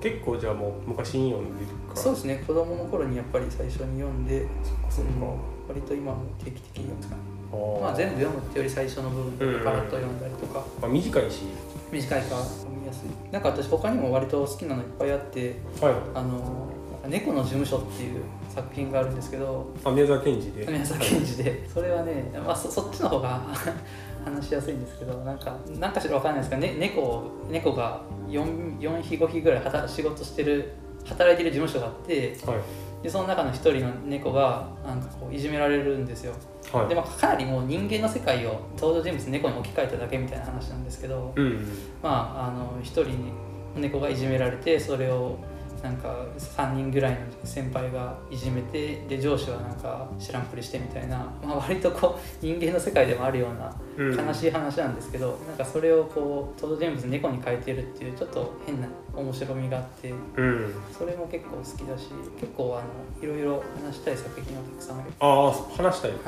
[0.00, 1.96] 結構じゃあもう昔に読んでるか。
[1.96, 2.44] らそうですね。
[2.46, 7.08] 子供の頃にやっぱり最初に読んでそっかそっか、うん割と今も定期的に読む。
[7.08, 7.16] か
[7.52, 7.80] あー。
[7.80, 10.64] まあ全部読むってより最初の部分パラッと読んだりとか。
[10.80, 11.44] まあ、短いし。
[11.90, 12.34] 短いか。
[12.34, 13.32] ら読みやすい。
[13.32, 15.94] なんか私他にも割と好きなのいっぱいあってはい。
[16.14, 16.68] あの
[17.08, 20.66] 猫の事務所っていう作品があるんですけどあ宮沢賢治で。
[20.66, 21.68] 宮沢賢治で。
[21.68, 23.42] それはね、まあ、そそっちの方が
[24.24, 30.72] 話しやすいんですけどなんかなんかしらわかんないですけど、ね、猫猫が 4, 4匹5匹ぐらい働仕事してる
[31.04, 32.58] 働いてる事務所があってはい。
[33.02, 36.34] でその中の一人の猫がなんかこういじめられるんですよ。
[36.72, 36.88] はい。
[36.88, 41.66] で、まあ、かなりもう人間の世界を登場人物猫に置き換えただけみたいな話なんですけど、うん
[42.02, 43.32] まああの一人に
[43.76, 45.38] 猫がいじめられてそれを
[45.82, 54.26] なんか3人ぐらいの先輩がいじめてで上司はなんか知らんぷりしてみたいな、まあ、割とこう人間の世界でもあるようなうん。
[54.26, 60.74] 悲しい話なんですけど、なんかそれをこう登場人物猫に変えてるっていうちょっと変な面白みがあってうん。
[60.96, 62.08] それも結構好きだし
[62.40, 65.10] 結構あのいろいろ話したい作品はたくさんある。
[65.20, 66.20] ああ話したいはい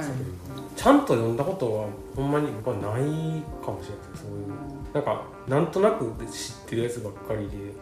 [0.76, 1.86] ちゃんと読んだことは
[2.16, 3.42] ほんまに僕はない。
[3.64, 4.48] かもしれないそういう
[4.92, 7.72] なんかなんとなく知ってるやつばっかりで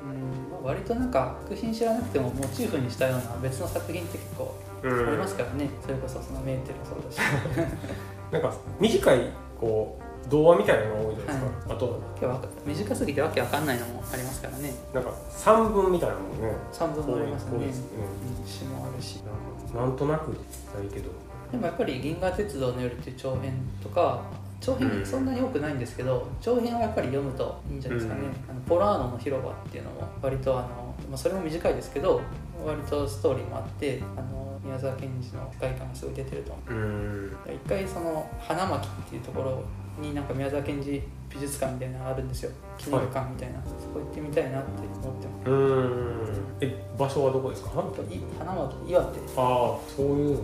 [0.62, 5.08] 割となんか作品知らなくてもモチーフにしたような別の作品って結構うん。
[5.08, 7.18] ありますからね、それこそそのメーテルもそうだし。
[8.30, 14.74] なんか短いこう童話みたいなのが多いじゃないですか、あとわけわか短すぎてわけわかんないのもありますからね。
[14.94, 16.54] なんか散文みたいなのもね。
[16.72, 17.50] 3分もありますね。
[17.52, 18.46] うん。
[18.46, 19.16] 詩もあるし。
[19.16, 21.10] なんかなんとなくないけど。
[21.50, 24.22] でもやっぱり「銀河鉄道の夜」っていう長編とか
[24.62, 25.04] 長編うん。
[25.04, 28.50] そんなに多くないんですけど、長編はやっぱり読むといいんじゃないですかね、うん。
[28.50, 30.68] あのポラーノの広場っていうのも割とあの、
[31.10, 32.20] まあ、それも短いですけど
[32.64, 36.72] 割とストーリーもあってあの宮沢賢治の世界観がすごい出てると思う。
[36.72, 37.36] うん。
[37.48, 39.62] 一回その花巻っていうところ
[40.00, 42.50] になんか宮沢賢治美術館みたいなのがあるんですよ。
[42.78, 44.70] 記念館みたいな、そこ行ってみたいなって
[45.02, 45.50] 思ってます。
[45.50, 46.44] うん。
[46.60, 47.70] え場所はどこですか？
[47.70, 47.96] 花巻
[48.86, 50.42] 岩手あそういうのね。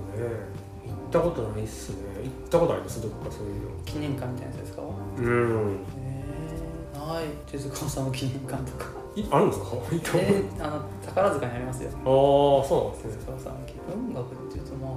[0.66, 0.67] 行
[1.08, 1.96] っったことないっすね。
[2.22, 3.00] 行ったことあります？
[3.02, 3.70] どこかそういうの。
[3.84, 5.76] 記念館みたいなやつですかうん。
[5.98, 7.24] えー、ない。
[7.50, 8.86] 手塚治虫記念館とか。
[9.16, 9.66] いあるんですか？
[9.70, 11.90] 行ったことえー、あの宝塚にありますよ。
[11.90, 13.24] ああそうなんですね。
[13.26, 14.90] 手塚治虫文学っていうとまあ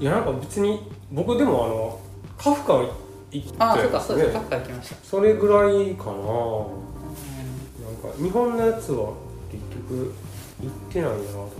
[0.00, 2.00] いやなんか別に僕でもあの
[2.38, 2.86] カフカは
[3.30, 4.96] 行ったあそうかそうですねカフカ行きました。
[5.04, 6.12] それぐらいかな。
[6.12, 9.12] なんうか日本のやつは
[9.52, 10.14] 結局
[10.62, 11.50] 行ってないなと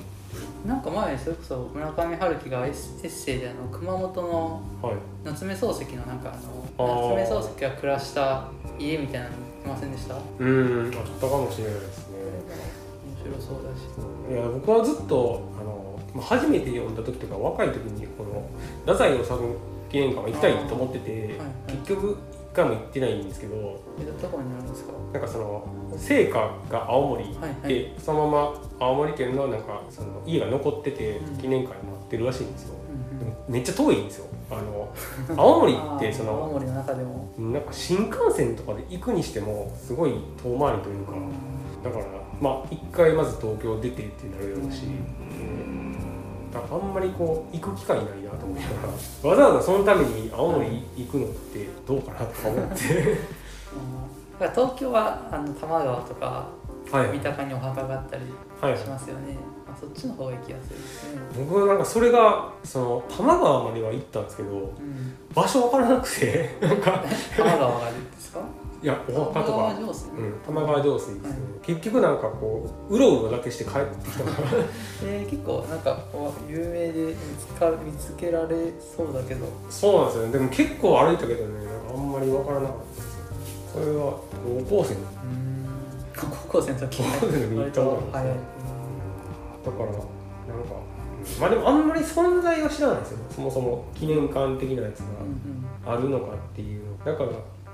[0.64, 4.94] なんか前それこそ村上春樹がエッセイであの熊本のはい。
[5.24, 8.48] 夏目漱石のなんかあの夏目漱石が暮らした
[8.78, 9.32] 家みたいなの
[9.64, 10.14] 見ませんでした？
[10.38, 10.86] うん。
[10.86, 12.16] あったかもしれないですね。
[13.24, 14.32] 面白そうだし。
[14.32, 18.48] いや僕はずっとあのまあ初めて読んだ時とか若い時にこの
[18.86, 19.24] 太宰治
[19.90, 21.38] 記念館は行きたいと思ってて、はいはい。
[21.72, 23.54] 結局一回も行ってないんですけど
[24.00, 24.92] えどこにあるんですか？
[25.12, 27.92] なんかその聖火が青森で、はいはい。
[27.98, 31.36] そのまま青森県のなんかその家が残っててうん。
[31.36, 32.74] 記念館になってるらしいんですよ、
[33.20, 33.52] うんうん。
[33.52, 34.26] めっちゃ遠いんですよ。
[34.50, 34.94] あの
[35.36, 37.32] 青森ってその青森の中でも。
[37.38, 40.12] なんか新幹線とかで行くにしてもすごい
[40.42, 41.12] 遠回りというか
[41.82, 42.04] だから
[42.40, 44.82] まあ一回まず東京出てってなるようし、
[46.52, 48.74] だからあんまりこう行く機会ないなと思いなが
[49.22, 52.74] らわざわざそのために青森行くのってどうかなとか思って。
[54.52, 56.48] 東京はあの多摩川とか
[56.90, 58.24] はい三鷹にお墓があったり
[58.60, 66.90] はいしますよね、あそっちの方が行きやすいですね、僕はなんかそれがその多摩川までは行ったんですけどうん、場所分からなくてなんか。
[67.36, 68.40] 多摩川があるんですか？
[68.84, 69.40] いやお墓とか。
[69.40, 71.32] 多摩川上水、うん、玉川上水です。
[71.32, 74.36] ね、結局なんかこううろうろだけして帰ってきたから。
[75.02, 79.46] えー、結構なんかこう有名で見つか見つけられそうだけど。
[79.70, 80.32] そうなんですよね。
[80.32, 83.14] でも結構歩いたけどねあんまり分からなかったです。
[83.14, 83.24] よ
[83.72, 84.18] それは
[84.68, 84.96] 高校生。
[86.14, 88.68] 高校生の時高校生の時に行割ったことあるんです
[89.64, 89.64] よ。
[89.64, 93.18] だからなんかうんまあでもあんまり存在は知らないですよ。
[93.34, 94.98] そもそも記念館的なやつ
[95.84, 96.84] があるのかっていう。
[96.98, 97.30] のだから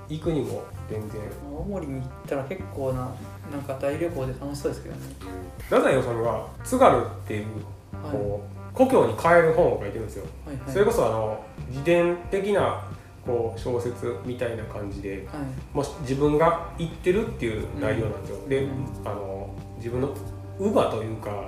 [0.07, 1.21] 行くにも全然。
[1.45, 3.09] 青森に行ったら結構な
[3.51, 5.01] なんか大旅行で楽しそうですけどね。
[5.59, 7.45] 太宰治が「津軽」っていう
[8.03, 8.11] はい。
[8.11, 10.25] こう故郷に帰る本を書いてるんですよ。
[10.45, 10.71] はいはい。
[10.71, 12.83] それこそあの自伝的な
[13.25, 15.77] こう小説みたいな感じではい。
[15.77, 18.85] もし自分が言ってるっていう内容なんですよ、でうん。
[19.05, 20.09] あの自分の
[20.59, 21.47] 乳母というか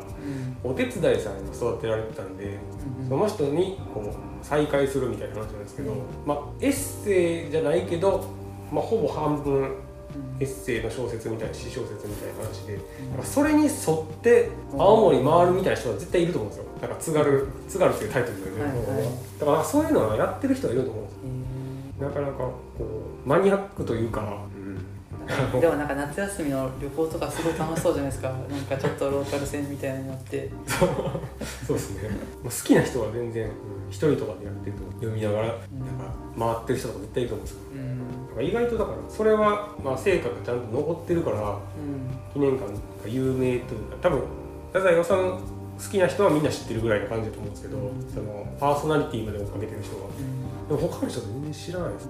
[0.64, 0.72] うん。
[0.72, 2.58] お手伝いさんに育てられてたんで
[3.02, 3.10] うん。
[3.10, 5.98] その人にこう再会するみたいな話なんですけど、うん。
[6.26, 8.26] まあエッセイじゃないけど、
[8.74, 9.68] まあ、ほぼ半分うん
[10.40, 13.10] エッセイの小説みたいな詩小説みたいな話でうん。
[13.12, 13.72] なんかそれに沿っ
[14.22, 16.66] て青森回るみたいな人は絶対いると思うんですよ。
[16.82, 19.08] なんか津軽津軽っていうタイトルでね、はいはい。
[19.40, 21.20] だからそういうのはやってる人はいると思うんですよ。
[22.02, 22.54] えなかなかこ
[23.26, 28.30] うマニアックというか、ーでもなんか夏休みの旅行とかすごい楽しそうじゃないですか。
[28.30, 30.50] なんかちょっとローカル線みたいなのになって。
[31.66, 31.78] そう。
[31.78, 32.10] ですね。
[32.44, 33.52] まあ好きな人は全然うん
[33.90, 35.56] 一人とかでやってると読みながらなん。
[35.56, 35.64] か
[36.38, 37.60] 回ってる人とか絶対いると思うんですよ。
[37.74, 38.00] うん
[38.34, 41.60] だから意外とだからそれはまあ成果がちゃんと残ってるからうん。
[42.34, 44.24] 記念館が有名というか多分
[44.74, 48.12] 太宰治好きな人はみんな知ってるぐらいの感じだと思うんですけど、うん。
[48.12, 50.08] そのパーソナリティまで追っかけてる人は。
[50.08, 50.78] うん。
[50.78, 52.10] でも他の人は全然知らないです。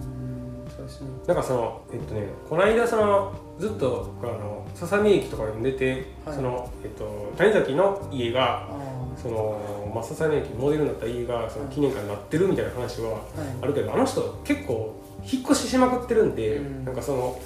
[1.27, 6.35] なんかそのえっとねこの間そのずっとあのささみ駅とか読んでて、はい。
[6.35, 13.21] そのえっと谷崎の家があそのまあささみ駅モデルになった家がその記念館になってるみたいな話は
[13.61, 14.95] あるけどあの人結構
[15.31, 16.85] 引っ越ししまくってるんで、うん。
[16.85, 17.39] なんかその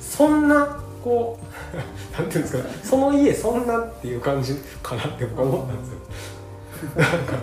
[0.00, 0.66] そんな
[1.02, 1.76] こう
[2.20, 5.98] なんていうんですかその家そんなっていう感じかなって僕は思ったんですよ。
[6.96, 7.36] なんか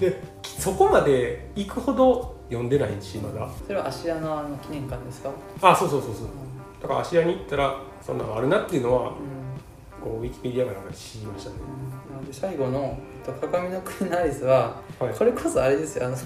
[0.00, 3.48] でそこまで行くほど読んでないしまだ。
[3.66, 5.30] それは芦屋のあの記念館ですか？
[5.62, 6.26] あそうそうそうそう。
[6.82, 9.14] だから芦屋に行ったらそんなのあるなっていうのはうん。
[10.02, 11.56] こうウィキペディアかなんかで知りましたね。
[12.10, 15.14] なので最後の、えっと、鏡の国のアリスははい。
[15.14, 16.06] これこそあれですよ。
[16.06, 16.16] あの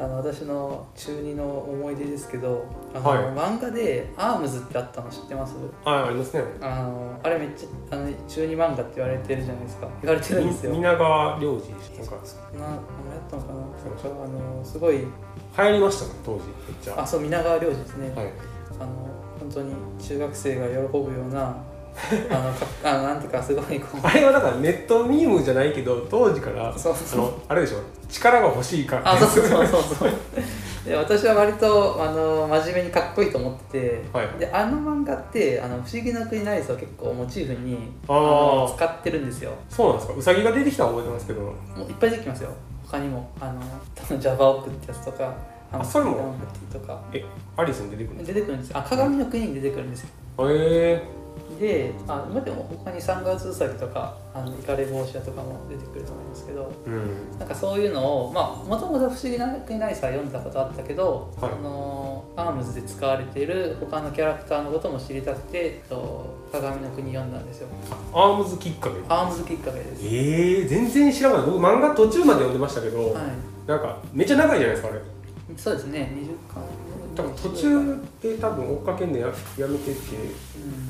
[0.00, 3.18] あの私の中二の思い出ですけどあの、はい。
[3.34, 5.54] 漫画で「アームズ」ってあったの知ってます？
[5.84, 6.42] あありますね。
[6.62, 9.86] あのあれめっちゃあの中二漫画って言われてるじゃないですか。
[10.02, 10.72] 言われてるんですよ。
[10.72, 12.16] 皆川良二なんか
[12.54, 12.80] 名前や
[13.26, 13.60] ったのかな？
[13.60, 15.06] あのすごい流
[15.54, 16.44] 行りましたね当時。
[16.46, 18.32] めっちゃあそう皆川良二ですね、はい。
[18.80, 18.90] あの
[19.38, 21.54] 本当に中学生が喜ぶような
[22.30, 24.00] あのかあのなんていうかすごいこう。
[24.02, 27.78] あれはだからネットミームじゃないけど当時からそうあのあれでしょ？
[28.08, 29.12] 力が欲しいから。
[29.12, 29.82] あそうそうそうそう。
[29.82, 30.10] そう
[30.84, 34.28] で私は割とあの真面目にかっこいいと思ってて、はい。
[34.38, 37.76] であの漫画ってあの不思議な国のアリスを結構モチーフに
[38.08, 38.70] あー。
[38.70, 39.52] の使ってるんんですよ。
[39.68, 40.14] そうなんですか？
[40.18, 41.40] ウサギが出てきたの覚えてますけど。
[41.42, 42.50] もういっぱい出てきますよ。
[42.86, 43.30] 他にも。
[43.40, 43.60] あの
[43.94, 45.34] 多分ジャバオクってやつとか
[45.70, 46.34] あそれも？
[46.72, 47.00] とか。
[47.12, 47.22] え
[47.56, 48.78] アリスに出てくるんです出てくるんですよ。
[48.78, 50.08] あ鏡の国に出てくるんですよ。
[50.38, 51.02] かへえ
[51.60, 57.38] であ今でも他に三月うさぎとかあのイカレ帽子屋とかも出てくると思いますけどうん。
[57.38, 61.50] なんかそういうのをまあもともと「不思議の国のアリス」は読んだことあったけど、はい。
[61.52, 67.68] あのアームズで使われている他のキャラクターのことも知りたくてえっと鏡の国読んだんですよ。
[68.14, 68.96] アームズきっかけ？
[69.08, 71.42] アームズきっかけです、ええ全然知らない。
[71.42, 73.68] 僕漫画途中まで読んでましたけど、はい。
[73.68, 75.00] なんかめっちゃ長いじゃないですかあれ。
[75.56, 76.10] そうですね。
[76.16, 76.64] 20巻。
[77.16, 79.90] 多分途中で多分追っかけんでややめてて
[80.56, 80.89] う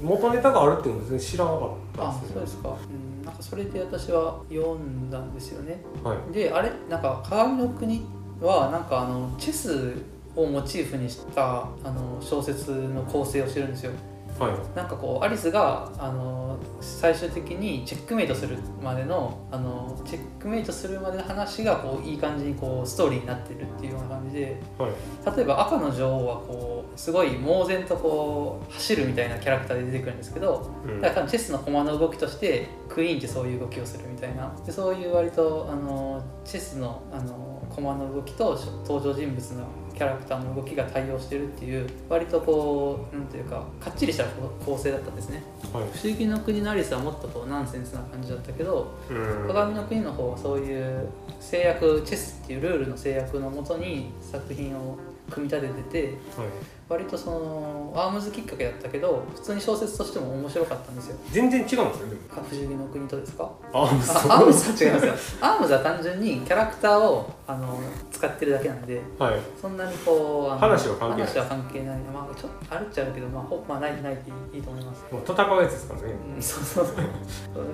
[0.00, 1.60] 元ネタがあるっていうのは全然知らなかっ
[1.96, 2.28] たあですね。
[2.34, 5.82] そうですか、うん、なんかそれで私は読んだんですよね。
[6.02, 6.32] はい。
[6.32, 6.70] であれ？
[6.88, 8.02] なんか鏡の国
[8.40, 9.94] はなんかあのチェス
[10.36, 13.92] をモチーフにしたあの小説の構成をしてるんですよ
[14.38, 14.76] はい。
[14.76, 25.36] なんかこうアリスがあの最終的にチェックメイトするまでのあのチェックメイトするまでの話がこういい感じにこうストーリーになってるっていうような感じではい。
[25.36, 31.00] 例えば赤の女王はこうすごい猛然とこう走るみたいなキャラクターで出てくるんですけどうん。
[31.00, 34.54] だから多分チェスの駒の動きとしてクイーンってそういう動きをするみたいな。
[34.64, 39.64] でそういう割とあのチェスのあの駒の動きと登場人物の
[39.98, 44.24] キャラクターの動きが対応してるっていう割とこうなんていうかかっちりした
[44.64, 45.42] 構成だったんですね。
[45.72, 45.82] はい。
[45.92, 49.48] 不思議の国のアリスはもっとこうナンセンスな感じだったけどうん。
[49.48, 51.08] 鏡の国の方はそういう
[51.40, 54.96] 制約チェスっていうルールの制約のもとに作品を
[55.30, 56.06] 組み立ててて
[56.40, 56.48] はい
[56.88, 61.18] 割とそのアームズきっかけだったけど普通に小説としても面白かったんですよ。
[61.30, 62.28] 全然違うんですよねでも。
[62.34, 63.50] か不思議の国とですか？
[63.72, 64.10] アームズ。
[64.12, 65.14] あアームズは違いますよ。
[65.42, 67.78] アームズは単純にキャラクターをあの
[68.10, 69.34] 使ってるだけなんではい。
[69.60, 71.26] そんなにここう話は関係ない。
[71.26, 71.98] 話は関係ない。
[71.98, 74.22] まあちょっとあるっちゃあるけどまあほまあないないで
[74.56, 75.04] いいと思います。
[75.12, 76.14] もう戦うやつですからね。
[76.36, 76.96] うんそうそうそう。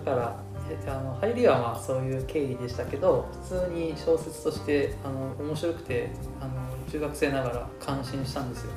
[0.04, 0.53] だからえ
[0.86, 6.52] あの入りはまあそういう経緯でしたけど普通に小説としてあの面白くてあの
[6.90, 8.70] 中学生ながら感心したんですよ。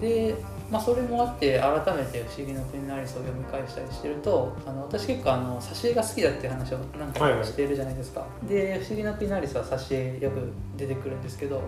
[0.00, 0.34] で、
[0.70, 11.60] まあ、それもあって改めて「不思議の国のアリス」を読み返したりしてるとあの私結構あの挿絵が好きだっていう話を何回はいはいかしているじゃないですか、で「不思議の国のアリス」は挿絵よく出てくるんですけど、う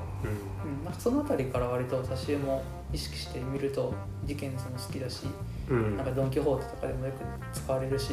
[0.64, 3.92] うん、なんかその辺りから割と挿絵も意識してみると
[4.26, 5.30] ディケンズも好きだしん
[5.68, 5.96] うん。
[5.96, 7.16] なんかドン・キホーテとかでもよく
[7.52, 8.12] 使われるし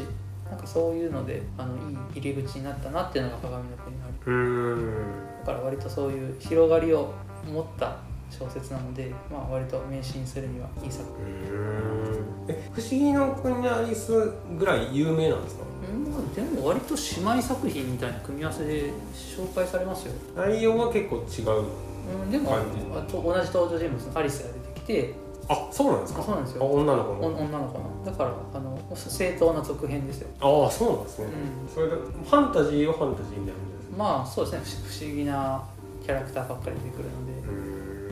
[0.53, 4.33] なんかそういうのであのいい入り口になったなっていうのが鏡の国のアリスうー。
[4.75, 7.11] んだから割とそういう広がりを
[7.51, 7.97] 持った
[8.29, 12.23] 小説なので、まあ、割と迷信するにはいい作品。
[12.47, 14.11] え不思議の国のアリス
[14.57, 15.63] ぐらい有名なんですか？
[15.91, 21.65] うんまあでも割と姉妹作品みたいな組み合わせで紹介されますよ、内容は結構違う
[22.23, 22.61] うん、でも感
[22.97, 25.13] あと同じ登場人物のアリスが出てきて
[25.49, 26.23] あそうなんですか？
[26.23, 26.65] そうなんですよ。
[26.65, 28.06] 女の子おの女の子の。
[28.06, 34.88] だからあの正当な続編ですよ、ああそうなんですね、うん、それでファンタジーはファンタジーみたいなまあそうですね。
[34.88, 35.63] 不不思議な
[36.03, 37.34] キャラクターばっかり出てくるので、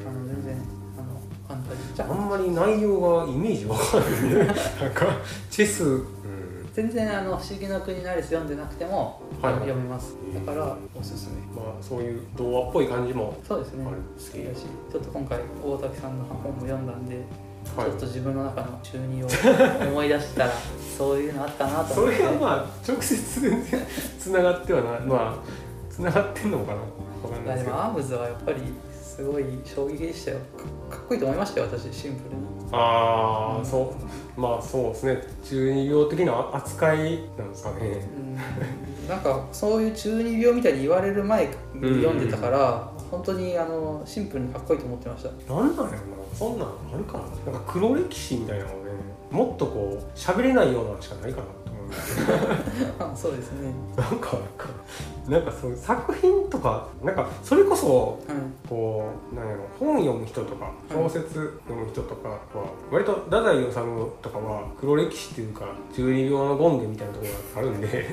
[0.08, 0.56] あの全然
[0.98, 1.96] あのファンタジー。
[1.96, 4.54] じゃあんまり内容がイメージわかんないね。
[4.82, 5.06] なんか
[5.50, 6.06] チェス、うん、
[6.73, 9.62] 全然あの不思議の国のアリス読んでなくても、はいはい。
[9.62, 10.15] 読めます。
[10.34, 11.41] だからおすすめ。
[11.62, 13.86] まあそういう童話っぽい感じもそうですね。
[13.86, 13.97] ある。
[13.97, 17.15] 好きだしちょっと今回大竹さんの本も読んだんで、
[17.75, 17.89] はい。
[17.89, 19.27] ちょっと自分の中の中二を
[19.91, 20.51] 思い出したら
[20.97, 22.19] そういうのあったなとそ思って。
[22.19, 23.81] れはまあ直接全然
[24.19, 25.01] つながってはない。
[25.01, 26.77] まあつながってんのかな。
[26.77, 27.75] わかんないですけど。
[27.77, 28.62] あでもアームズはやっぱり
[28.93, 30.38] すごい衝撃でしたよ。
[30.89, 31.93] かかっこいいと思いましたよ私。
[31.93, 33.93] シンプルにああそ
[34.38, 34.39] う。
[34.39, 35.21] まあそうですね。
[35.43, 38.07] 中二病的な扱いなんですかね。
[38.17, 39.07] うん。
[39.10, 41.51] なんかそういう中二病みたいに言われる前に
[42.01, 45.53] 読んでたから、本当にあのシンプルにかっこいいと思ってました。
[45.53, 45.91] なんなんやろな。
[46.34, 47.51] そんなんあるかな。
[47.51, 48.75] なんか黒歴史みたいなのね
[49.31, 51.47] もっとこう喋れないようなのしかないかな
[52.99, 53.73] あそうですね。
[53.95, 54.38] なんか
[55.27, 62.39] なんかそういう作品とかなんかそれこそうんこうなんやろ本読む人とか小説読む人とかは
[62.91, 63.71] 割と太宰治
[64.21, 67.25] とかは黒歴史っていうか中二病の権限みたいなとこ
[67.56, 68.06] ろがあるんで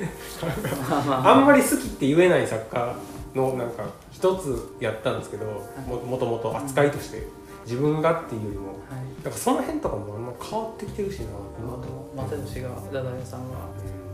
[1.06, 2.94] ま あんまり好きって言えない作家
[3.34, 5.46] のなんか一つやったんですけど
[5.86, 7.26] ももともと扱いとして
[7.68, 9.22] 自分がっていうよりもはい。
[9.22, 11.26] なんかその辺とかもあんま変わってきてるしな
[11.58, 12.08] 今と。
[12.16, 13.68] 又吉が太宰さんは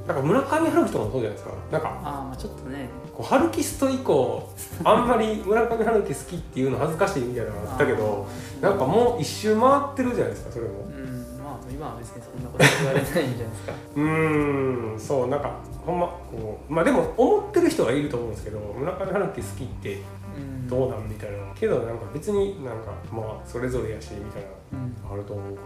[0.06, 1.50] なんか村上春樹とかもそうじゃないですか。
[1.72, 4.50] なんかああまあちょっとねこうハルキスト以降
[4.84, 8.26] あんまり村上春樹好きっていうの恥ずかしいみたいなのがあったけど
[8.60, 10.70] なんかもう一周回ってるじゃないですかそれも。
[10.84, 11.38] うん。
[11.42, 13.72] まあ今は別にそんなこと言われないんじゃないですか。
[13.96, 15.00] うーん。
[15.00, 15.54] そうなんか
[15.86, 20.00] ほんまこうまあでも思ってる人はいると思うんですけど村上春樹好きってうん
[20.68, 25.12] どうなんみたいなけどなんか別になんかまあそれぞれやしみたいなうん。
[25.12, 25.54] あると思う。
[25.54, 25.62] か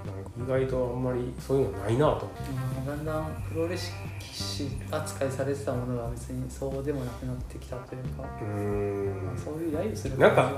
[0.59, 3.79] 意外とあんまりそういうのないなと思ってまあだんだん黒歴
[4.21, 9.27] 史扱いされてたものが別にそうでもなくなってきたというか、うーん。
[9.27, 10.51] まあ、そういう揶揄するなんか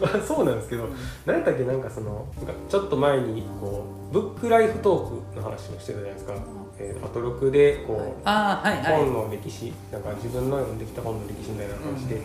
[0.00, 0.90] まあ そうなんですけどうん。
[1.26, 6.34] 何だっけなんかそのなんかちょっと前にこうブックライフトークの話をしてたじゃないですか、
[6.78, 9.04] えー、アトロクでこう、ああはいはい。
[9.04, 12.20] 本の歴史なんか自分の読んできた本の歴史みたいな話で、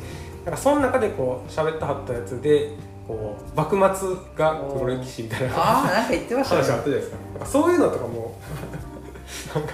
[0.45, 2.71] なんかその中でこう喋ってはったやつで
[3.07, 5.55] こう幕末が黒歴史みたいな。
[5.57, 7.17] ああなんか言ってました話あったじゃないですか。
[7.17, 8.39] なんかそういうのとかも
[9.55, 9.73] なんか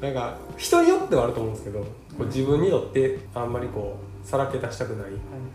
[0.00, 1.86] なんか人によってはあると思うんですけどこ
[2.20, 5.06] う自分にとってあんまりこうさらけ出したくない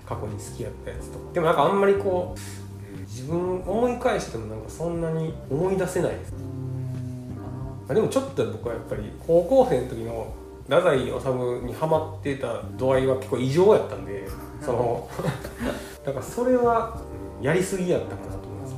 [0.07, 1.33] 過去に好きやったやつとか。
[1.33, 6.33] でもなんかあんまりこう自分思い返してもなんかそんなに思い出せないです。
[6.33, 7.91] うん。
[7.91, 10.27] あでもちょっと僕はやっぱり高校生の時の
[10.71, 11.03] 太宰治
[11.65, 14.25] にハマってた度合いは結構異常やったんで
[14.63, 15.05] その
[16.05, 16.97] だからそれは
[17.39, 18.71] うんやりすぎやったかなと思います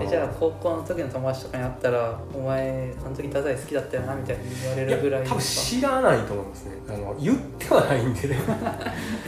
[0.00, 0.06] ね。
[0.06, 6.72] じゃあ高校の時の友達とかに会ったら「お前あの時太宰好きだったよな」みたいに言われるぐらい多分知らないと思いますね。
[6.88, 8.28] あの言ってはないんで。
[8.28, 8.52] ねか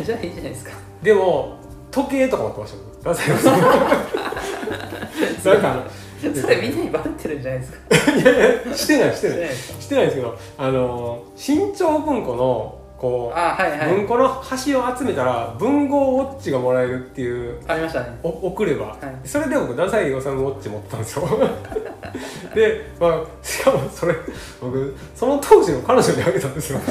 [0.05, 0.73] じゃあいいじゃないですか。
[1.03, 1.57] でも
[1.91, 3.17] 時計とか持ってましたもん。
[3.17, 3.45] 太宰治。
[5.49, 5.85] なんか
[6.35, 8.13] それみんなにバレてるんじゃないですか？
[8.13, 9.39] いやいやしてないしてない。
[9.39, 9.81] してないですか？
[9.83, 13.95] してないですけどあの新潮文庫のこうあはいはい。
[13.97, 18.17] 文庫の端を集めたら文豪ウォッチがもらえるっていうありましたね。
[18.23, 19.29] お送れば、はい。
[19.29, 21.29] それで僕太宰治ウォッチ持ってたんですよ。
[22.55, 24.15] で、まあ、しかもそれ
[24.61, 26.79] 僕その当時の彼女にあげたんですよ。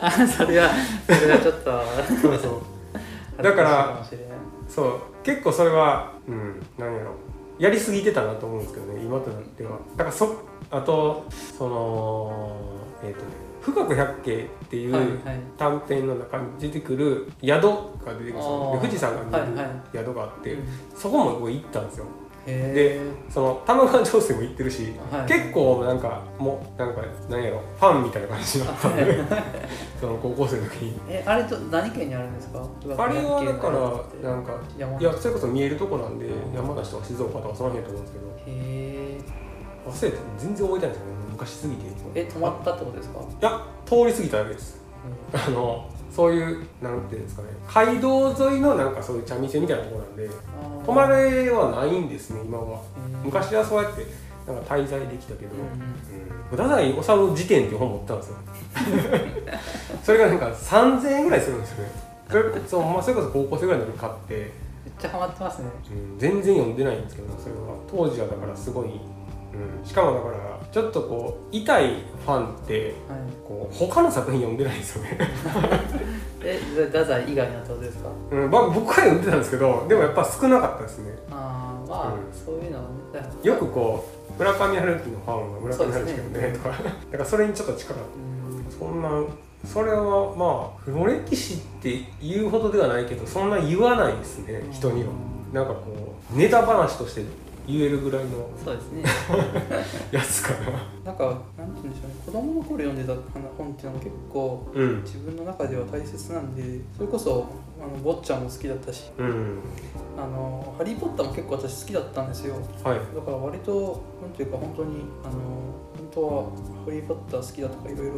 [0.00, 0.70] あそれは
[1.06, 1.70] それはちょっと
[2.22, 2.62] そうそ
[3.40, 3.42] う。
[3.42, 4.06] だから
[4.68, 4.92] そう
[5.22, 7.10] 結構それはうん何やろ
[7.58, 9.78] やりすぎてたなと思うんですけどね今となっては。
[9.96, 10.36] だからそ
[10.70, 12.60] あとその
[13.02, 13.26] えっ、とね
[13.64, 15.40] 「富岳百景」っていう、はいはい。
[15.56, 17.62] 短編の中に出てくる宿
[18.04, 18.78] が出てくるんですよ。
[18.80, 19.80] 富士山が見えるはいはい。
[19.92, 20.64] 宿があって、うん。
[20.94, 22.06] そこも僕行ったんですよ
[22.50, 25.28] へその玉川上水も行ってるし、はい。
[25.28, 29.18] 結構なんかもうなんか何やろファンみたいな感じになったんで
[30.00, 31.00] その高校生の時に。
[31.08, 32.60] ええあれと何県にあるんですか？
[32.96, 33.68] あれはだか
[34.22, 38.26] らなんか山いやそれこそ見えるとこなんで山梨とか静岡とかその辺と思うんですけど。
[38.26, 39.18] へえ
[39.86, 41.18] 忘れて全然覚えてないんですよね。
[41.32, 43.20] 昔すぎていえ泊まったってことですか？
[43.40, 44.82] や通り過ぎただけです。
[45.32, 50.30] あのそういうなんていうんですかね街道沿いのなんかそういう茶店みたいなところなんで
[50.84, 52.80] 泊まれはないんですね今は。
[52.96, 53.26] うん。
[53.26, 54.06] 昔はそうやって
[54.46, 58.36] なんか滞在できたけど、うんうん、太宰治辞典っていう本持ってたんですよ。
[60.02, 61.90] それがなんか3000円ぐらいするんですよね。
[62.30, 64.48] それそう、まあ、それこそ高校生ぐらいの時買って、めっ
[64.98, 65.68] ちゃハマってますね。
[65.90, 67.76] うん、全然読んでないんですけどそれは。
[67.90, 71.94] 当時はだからすごい、うん、しかもだからちょっとこう痛い
[72.24, 73.20] ファンってはい。
[73.46, 75.18] こう他の作品読んでないんですよね、
[76.44, 78.10] え太宰以外のってことですか？
[78.30, 81.12] うんまあ、僕は読んでたんですけどでもやっぱ少なかったですね。
[81.30, 82.20] ああまあ、うん。
[82.32, 82.78] そういうの
[83.42, 86.68] よくこう村上春樹のファンは村上春樹読んでねとか。
[86.76, 88.84] だからそれにちょっと近かった。
[88.84, 88.92] うん。
[88.92, 89.22] そんな
[89.64, 95.08] それはまあ黒歴史って言うほどではないけどそんな言わないですね人には。
[95.52, 95.80] なんかこ
[96.34, 97.22] うネタ話として
[97.68, 99.04] 言えるぐらいのそうですね。
[100.10, 100.70] やつかな。
[101.04, 102.14] なんかなんて言うんでしょうね。
[102.24, 103.14] 子供の頃読んでた
[103.58, 105.02] 本っていうのは結構うん。
[105.02, 107.46] 自分の中では大切なんでそれこそ
[107.80, 109.58] あの坊ちゃんも好きだったしうん。
[110.16, 112.54] あのハリー・ポッターも結構私好きだったんですよ。
[112.82, 112.98] はい。
[113.14, 116.42] だから割となんていうか本当にあの本当は
[116.84, 118.12] ハリー・ポッター好きだとかいろいろ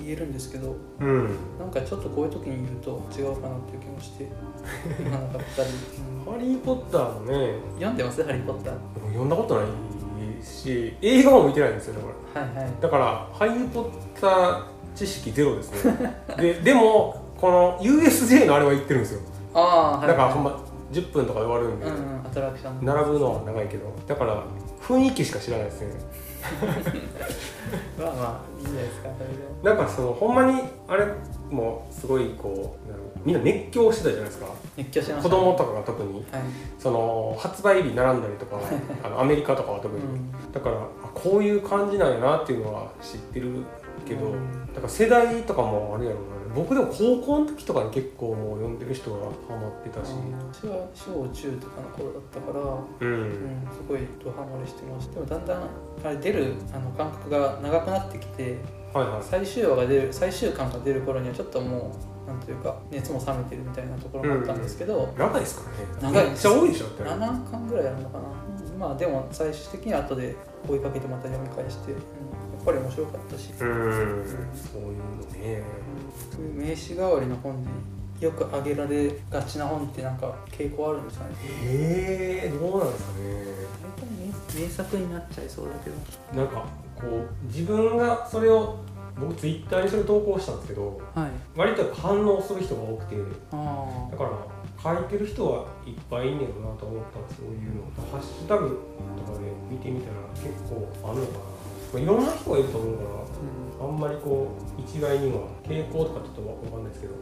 [0.00, 1.36] 言えるんですけどうん。
[1.60, 4.24] なんかちょっとこういう時に言うと違うかなっていう気もして
[5.04, 5.68] なかったり、
[6.26, 8.24] うん ハリー・ポッターもね読んでます？
[8.24, 8.74] ハリー・ポッター。
[9.08, 9.66] 読んだことない
[10.44, 12.72] し映画も見てないんですよだからはいはい。
[12.80, 13.90] だからハリー・ポッ
[14.20, 14.62] ター
[14.94, 16.22] 知識ゼロですね。
[16.36, 19.20] ででもこの USJ のあれは行ってるんですよ。
[19.52, 20.08] ああはい。
[20.08, 20.58] だからほんま
[20.90, 22.82] 10分とかで終わるんで、うんうんアトラクション。
[22.82, 24.42] 並ぶのは長いけどだから
[24.80, 25.88] 雰囲気しか知らないですね。
[28.00, 29.76] まあまあいいんじゃないですかそれで。
[29.76, 31.04] なんかそのほんまにあれ
[31.50, 34.46] もすごいこうみんな熱狂してたじゃないですか。
[34.78, 35.36] 熱狂してましたね。
[35.36, 36.14] 子供とかが特に。
[36.14, 36.24] はい、
[36.78, 38.58] その発売日並んだりとか
[39.02, 40.32] あのアメリカとかは特に、うん。
[40.50, 40.80] だからあ
[41.12, 43.64] こういう感じなんやなっていうのは知ってる
[44.08, 44.66] けど、うん。
[44.68, 50.12] だから世代とかもあるやろうな僕でも高校の時とかに結構もう読んでる人がハマってたし、
[50.52, 52.60] 私は小中とかの頃だったから、
[53.00, 53.22] うん。
[53.22, 53.30] うん、
[53.72, 55.14] すごいドハマりしてました。
[55.14, 55.62] でもだんだん
[56.04, 58.58] あれ出るあの間隔が長くなってきて
[58.92, 59.22] はいはい。
[59.22, 61.92] 最終話が出る最終巻が出る頃にはちょっとも
[62.24, 65.70] うなんというか熱も冷めてるみたいなところもあったんですけど、長いですか
[66.02, 66.14] らね。
[66.14, 67.02] 長いめっちゃ多いでしょだって。
[67.02, 68.24] 7巻ぐらいあるのかな。
[68.78, 70.36] まあでも最終的には後で
[70.68, 72.02] 追いかけてまた読み返して、うん、や
[72.62, 73.58] っぱり面白かったし、うん。
[73.58, 75.62] そういうのね
[76.32, 77.70] そういう名詞代わりの本で
[78.26, 81.30] よく挙げられがちな本ってなんか傾向あるんですかね。
[81.64, 83.44] ええどうなんですかね。
[84.54, 88.76] 名名作になっちゃいそうだけどなんかこう自分がそれを
[89.18, 91.30] 僕ツイッターにそれ投稿したんですけどはい。
[91.56, 93.16] 割と反応する人が多くて
[93.52, 94.30] あだから
[94.96, 97.82] 書いてる人はいっぱいいんねんなと思ったんですそういうの。
[98.12, 98.80] ハッシュタグ
[99.16, 103.08] とかで見てみたら結構あるのかな、まあ、いろんな人がいると思うから
[103.84, 107.14] あんまりこう一概には傾向とかちょっとわかんないですけど。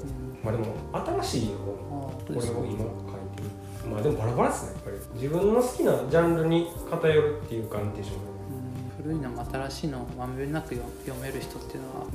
[0.42, 0.74] まあでも
[1.22, 3.88] 新しいのをこれを今書いてる。
[3.90, 4.96] まあでもバラバラですねやっぱり。
[5.14, 8.22] 自分の好きなジャンルに偏るっていう感じでしょうね。
[8.98, 9.04] うん。
[9.04, 12.06] 古いのも新しいのをまんべんなく読読める人っていうのは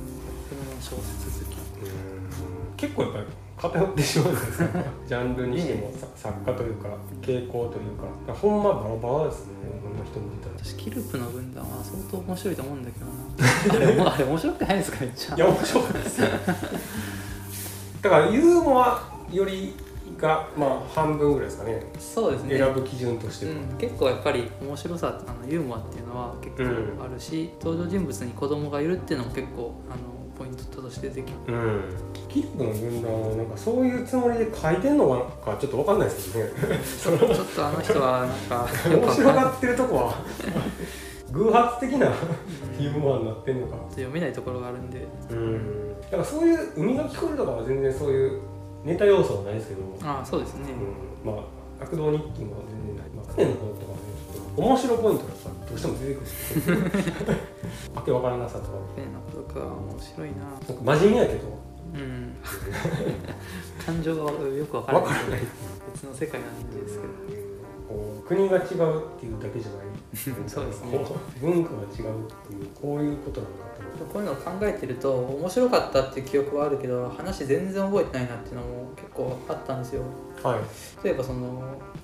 [0.48, 1.56] 古の小説好き。
[2.76, 3.26] 結構やっぱり
[3.58, 4.68] 偏ってしまうんですよ。
[5.06, 6.88] ジャンルにしても、さ作家というか
[7.20, 7.96] 傾向という
[8.26, 8.32] か。
[8.32, 9.52] ほんまバラバラですね
[9.82, 10.64] こんな人見てたら。
[10.64, 13.86] 私キルプの軍団は相当面白いと思うんだけどな。
[13.86, 15.36] あれもあれ面白くないですかめっちゃ。
[15.36, 16.28] いや面白かったですよ。
[18.02, 19.02] だからユーモア
[19.32, 19.74] より
[20.16, 21.82] がまあ半分ぐらいですかね。
[21.98, 22.58] そうですね。
[22.58, 26.64] 選ぶ基準としては、うん、結構やっぱり面白さあのユーモアっていうのは結構
[27.04, 31.54] あるし、登場人物に子供がいるっていうのも結構あのポイントとして出てきる。
[31.54, 31.80] うん
[32.28, 35.08] キルプの軍団はなんかそういうつもりで書いてんの
[35.44, 36.52] かちょっと分かんないですけどね。
[36.82, 40.14] ちょ っとあの人はなんか 面白がってるとこは
[41.32, 42.12] 偶発的な
[42.78, 43.76] ユーモアになってんのか。
[43.90, 45.06] 読めないところがあるんで。
[45.30, 46.00] うん。
[46.02, 48.40] だからそういう海が聞こえるとかは全然そういう
[48.84, 50.72] ネタ要素はないですけど、ああそうですね、
[51.24, 51.44] うん、まあ
[51.80, 54.02] 悪道日記も全然ない、まあ、船の方とかはね
[54.32, 56.34] ちょっと面白ポイントがやっぱどうしても出てくるし
[57.94, 58.68] わけわからなさとか。
[58.96, 60.36] ペンのことか面白いな。
[60.44, 61.58] なんか真面目やけど。
[61.94, 62.36] うん。
[63.84, 65.10] 感情がよくわからない。
[65.92, 67.48] 別の世界なんですけど。
[68.28, 68.64] 国が違うっ
[69.18, 69.86] ていうだけじゃない
[70.46, 70.98] そうですね。
[71.40, 71.94] 文化が違うっ
[72.46, 80.02] ていうこういうことなのかとこういうのを考えてると面白かったっていう記憶はあるけど話全然覚えてないなっていうのも結構あったんですよ。
[80.42, 81.04] はい。
[81.04, 81.62] 例えばその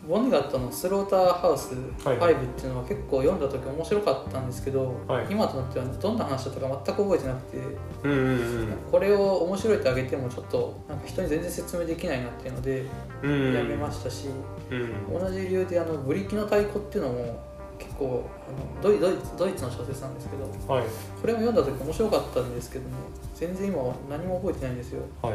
[0.09, 2.35] ボンガットの「スローターハウス5」はい。
[2.35, 5.27] っていうのは結構読んだ時面白かったんですけど、はい。
[5.31, 7.59] 今となってはどんな話だったか全く覚えてなくて
[8.03, 8.69] うんうん。
[8.91, 12.85] これを面白いってあげてもちょっとなんか人に全然説明できないなっていうので
[13.23, 13.55] うんうん。
[13.55, 14.29] やめましたし、
[14.71, 15.21] うん。
[15.21, 20.85] 同じ理由であのブリキの太鼓っていうのも結構あのドイドイツドイツの小説なんですけどはい。
[21.21, 22.97] これも読んだ時面白かったんですけども
[23.35, 25.03] 全然今は何も覚えてないんですよ。
[25.23, 25.35] はい。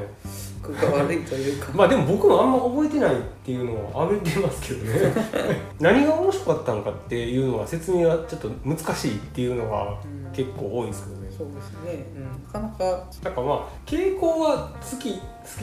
[0.61, 1.71] 僕が悪いというか。
[1.75, 5.13] まあでも僕もあんま覚えてないっていうのを挙げてますけどね。
[5.79, 10.31] 何が面白かったのかっていうのは説明がちょっと難しいっていうのがうん。
[10.31, 11.29] 結構多いですけどね。
[11.37, 13.07] そうですね、うん、なかなか。
[13.23, 15.19] なんかまあ傾向は好き好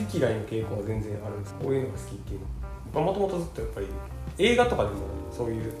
[0.09, 1.55] き嫌いの傾向は全然あるんです。
[1.55, 3.01] こういうのが好きっていうの。
[3.01, 3.87] もともとずっとやっぱり
[4.39, 4.95] 映画とかでも
[5.31, 5.73] そういう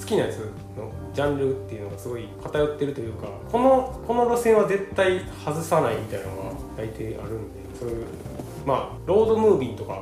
[0.00, 6.42] 好きなやつのジャンルっていうのがすごい偏ってるというかこのこの路線は絶対外さないみたいなのが
[6.76, 8.06] 大抵あるんでそういう
[8.66, 9.92] まあロードムービーとか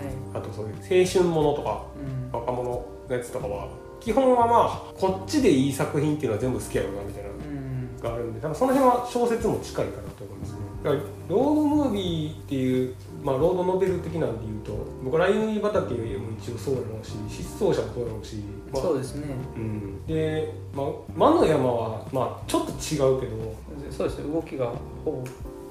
[0.00, 1.84] はい、あとそういう青春ものとか
[2.32, 3.68] うん、若者のやつとかは
[4.00, 7.70] 基本はまあこっちでいい作品っていうのは全部好きやろうなみたいなうん
[8.00, 10.58] があるんで多分その辺は小説も近いかなと思いますね。
[10.82, 18.36] だからロードムービーっていう、まあ、ロードノベル的なんで言うと僕ライ麦畑も一応そうやろうし失踪者もそうやろうし、
[18.72, 19.34] まあそうですね。
[19.56, 23.54] うん、で、まあ、魔の山は、まあ、ちょっと違うけど。
[23.90, 24.32] そうですね。
[24.32, 24.72] 動きが
[25.04, 25.22] ほ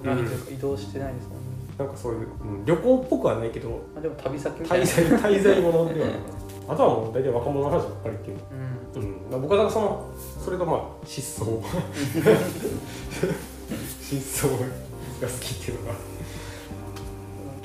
[0.03, 1.37] ぼないというか移動してないですもん。
[1.37, 1.43] ね、
[1.77, 2.65] なんかそういう、うん。
[2.65, 6.15] 旅行っぽくはないけどまあ、でも旅先みたい滞な在 滞在ものではない。
[6.67, 8.37] あとはもう大体若者の話ばっかりっていう。
[8.95, 9.01] うん。
[9.01, 10.05] うん、まあ僕はだからその
[10.45, 11.61] それとまあ失踪。
[14.01, 14.49] 失踪
[15.21, 15.93] が好きっていうのが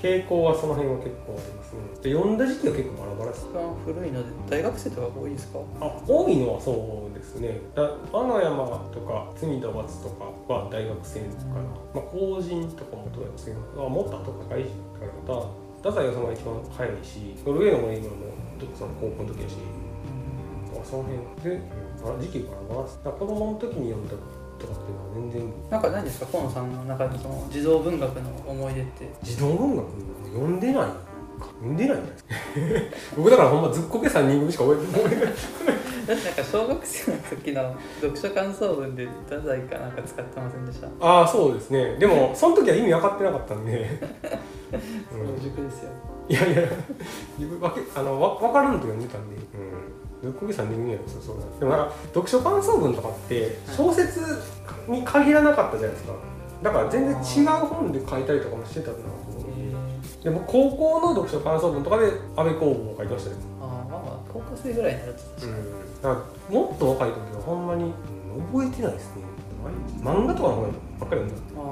[0.04, 1.80] 傾向はその辺は結構ありますね。
[2.02, 5.58] で読んだ時期は結構バラバラです一番古いので大学生とか多いですか？
[5.80, 7.56] あ多いのはそうですね。
[7.74, 11.64] だ和の山とか罪と罰とかは大学生かな、
[11.96, 15.64] まあ公人とかも大学生あもっと後か会人だからまた。
[15.84, 18.32] 太宰治が一番早いしノルウェーの森村も
[18.72, 19.56] その高校の時やし。
[20.72, 21.60] まあその辺で、
[22.04, 22.98] あ時期バラバラです。
[23.04, 24.16] 子供の時に読んだ
[24.58, 25.52] とかっていうのは全然。
[25.70, 29.08] なんか何ですか河野さんの中でその児童文学の思い出って。
[29.22, 29.86] 児童文学
[30.32, 30.94] 読んでないか。
[31.60, 32.34] 読んでないんじゃないですか。
[33.16, 35.02] 僕だからほんまずっこけ3人組しか覚えてない。
[36.04, 40.86] なんか小学生の時の読書感想文で太宰かなんか使ってませんでした？
[41.00, 41.96] ああそうですね。
[41.96, 43.72] でも その時は意味分かってなかったんで、
[45.12, 45.36] うん。
[45.36, 45.90] 早熟ですよ。
[46.28, 46.68] いやいや。
[47.38, 49.42] 自分わけあのわ分からんと読んでたんで、うん、
[50.22, 54.20] ずっこけ3人組やですよそうなんでもなんか読書感想文とかって小説
[54.88, 56.14] に限らなかったじゃないですか。
[56.62, 59.10] だから全然違う本で書いたりとかもしてたなと思
[59.40, 60.24] う。
[60.24, 65.64] でも高校の読書感想文とかで安倍公房を書いてましたねああまあまあ高校生ぐらいになると確かに、
[66.02, 67.92] だからもっと若い時はほんまに、うん
[68.52, 69.22] 覚えてないですね。
[70.02, 71.62] 漫画とかの方ばっかり読んだあ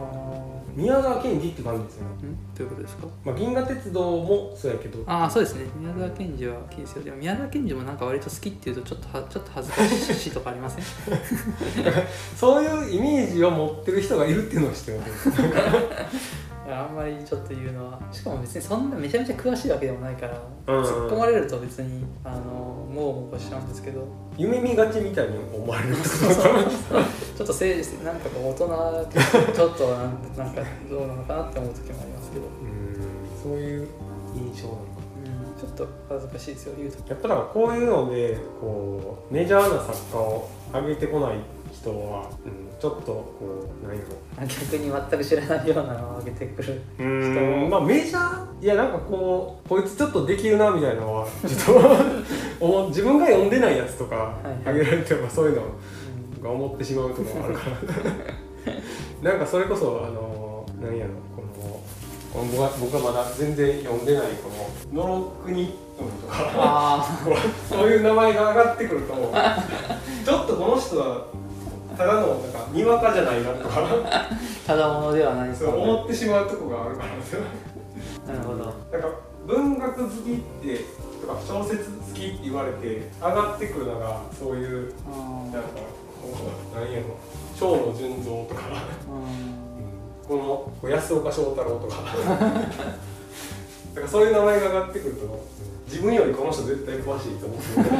[0.74, 2.54] 宮川賢治って感じですよ、あん？
[2.56, 3.06] どういうことですか？
[3.24, 5.02] まあ、銀河鉄道もそうやけど。
[5.06, 5.64] ああそうですね。
[5.78, 10.84] 宮沢賢治は好きですよでも宮沢賢治もなんか割と好きっていうとちょっとはちょっと恥ずかしいとかありません？
[12.36, 15.30] そういうイメージを持ってる人がいるっていうのを知ってます
[16.68, 17.98] あんまりちょっと言うのは。
[18.12, 20.76] しかも別にそんなめちゃめちゃ詳しいわけでもないから、うん。
[20.76, 22.40] うん突っ込まれると別にあの
[22.92, 24.06] もうもこしちゃうんですけど。
[24.36, 29.10] 夢見がちみたいに思われるちょっとせいなんかこう大人
[29.52, 33.42] ちょっとなんなんかどうなのかなって思う時もありますけど、うん。
[33.42, 33.88] そういう
[34.34, 34.92] 印象なのか。
[35.24, 41.36] うん、ちょっと恥ずかしいですよ言うとやっぱだからこういうのでこうメジャーな作家を上げてこない
[41.72, 43.36] 人は、うん、ちょっとこ
[43.84, 44.02] う何や
[44.40, 54.32] ろ逆に全く知らないようなのを上げてくるう人んまあメジャーいやなんかこうこいつちょっとできるなみたいなのは ちょっと自分が読んでないやつとかは
[54.66, 57.60] いあげられてもそういうのうんが思ってしまうところがあるか
[59.22, 59.22] ら。
[59.30, 61.80] なんかそれこそあの何やろこの
[62.32, 64.50] この僕が僕がまだ全然読んでないこ
[64.96, 67.06] の「ノロクニトン」とか
[67.68, 69.14] そういう名前が上がってくると
[70.26, 71.26] ちょっとこの人は
[72.02, 73.86] ただのなんかにわかじゃないなとか。
[74.04, 74.28] あ
[74.66, 77.14] ただものではないそう思ってしまうとこがあるから。
[77.16, 77.42] ですよ
[78.26, 78.64] なるほど。
[78.64, 78.76] なんか
[79.46, 80.84] 文学好きって
[81.20, 85.08] とか小説好きって言われて上がってくるのがそういうう
[85.48, 85.68] んなんか
[86.74, 87.16] 何やろ。
[87.58, 88.62] 小野純三とか。
[90.26, 92.02] このこう安岡翔太郎とか。
[93.94, 95.46] だからそういう名前が上がってくると
[95.86, 97.64] 自分よりこの人絶対詳しいと思って。
[97.74, 97.92] そうです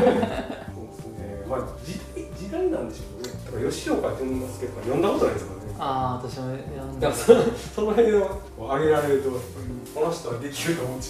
[1.19, 1.45] ね。
[1.49, 5.75] まあ時代時代なんでしょうね吉岡淳之介とか読んだことないですからね。
[5.79, 7.35] ああ私も読んだそ
[7.75, 8.27] その辺を
[8.57, 11.05] こう上げられるとこの人はできると思う違う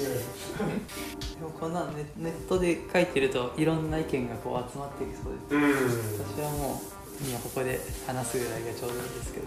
[1.38, 5.54] でもこんなんネネットで書いてるといろんな意見がこう集まってきそうです。
[5.54, 6.24] うん。
[6.24, 9.46] 私はもう今ここで話すぐらいがちょうどいいですけど。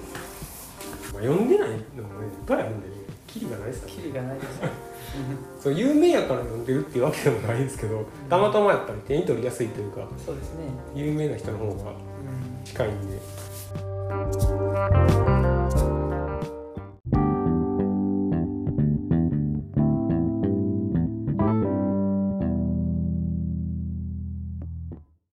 [1.13, 2.93] まあ、読んでないのもねいっぱいあるんでね。
[3.27, 3.99] キリがないですからね。
[4.01, 4.69] キリがないですね
[5.59, 10.65] そう有名やから読んでるっていうわけでもないんですけどたまたまやったら手に取りやすいというかそうですね。
[10.93, 11.91] 有名な人の方が
[12.65, 13.21] 近いんで。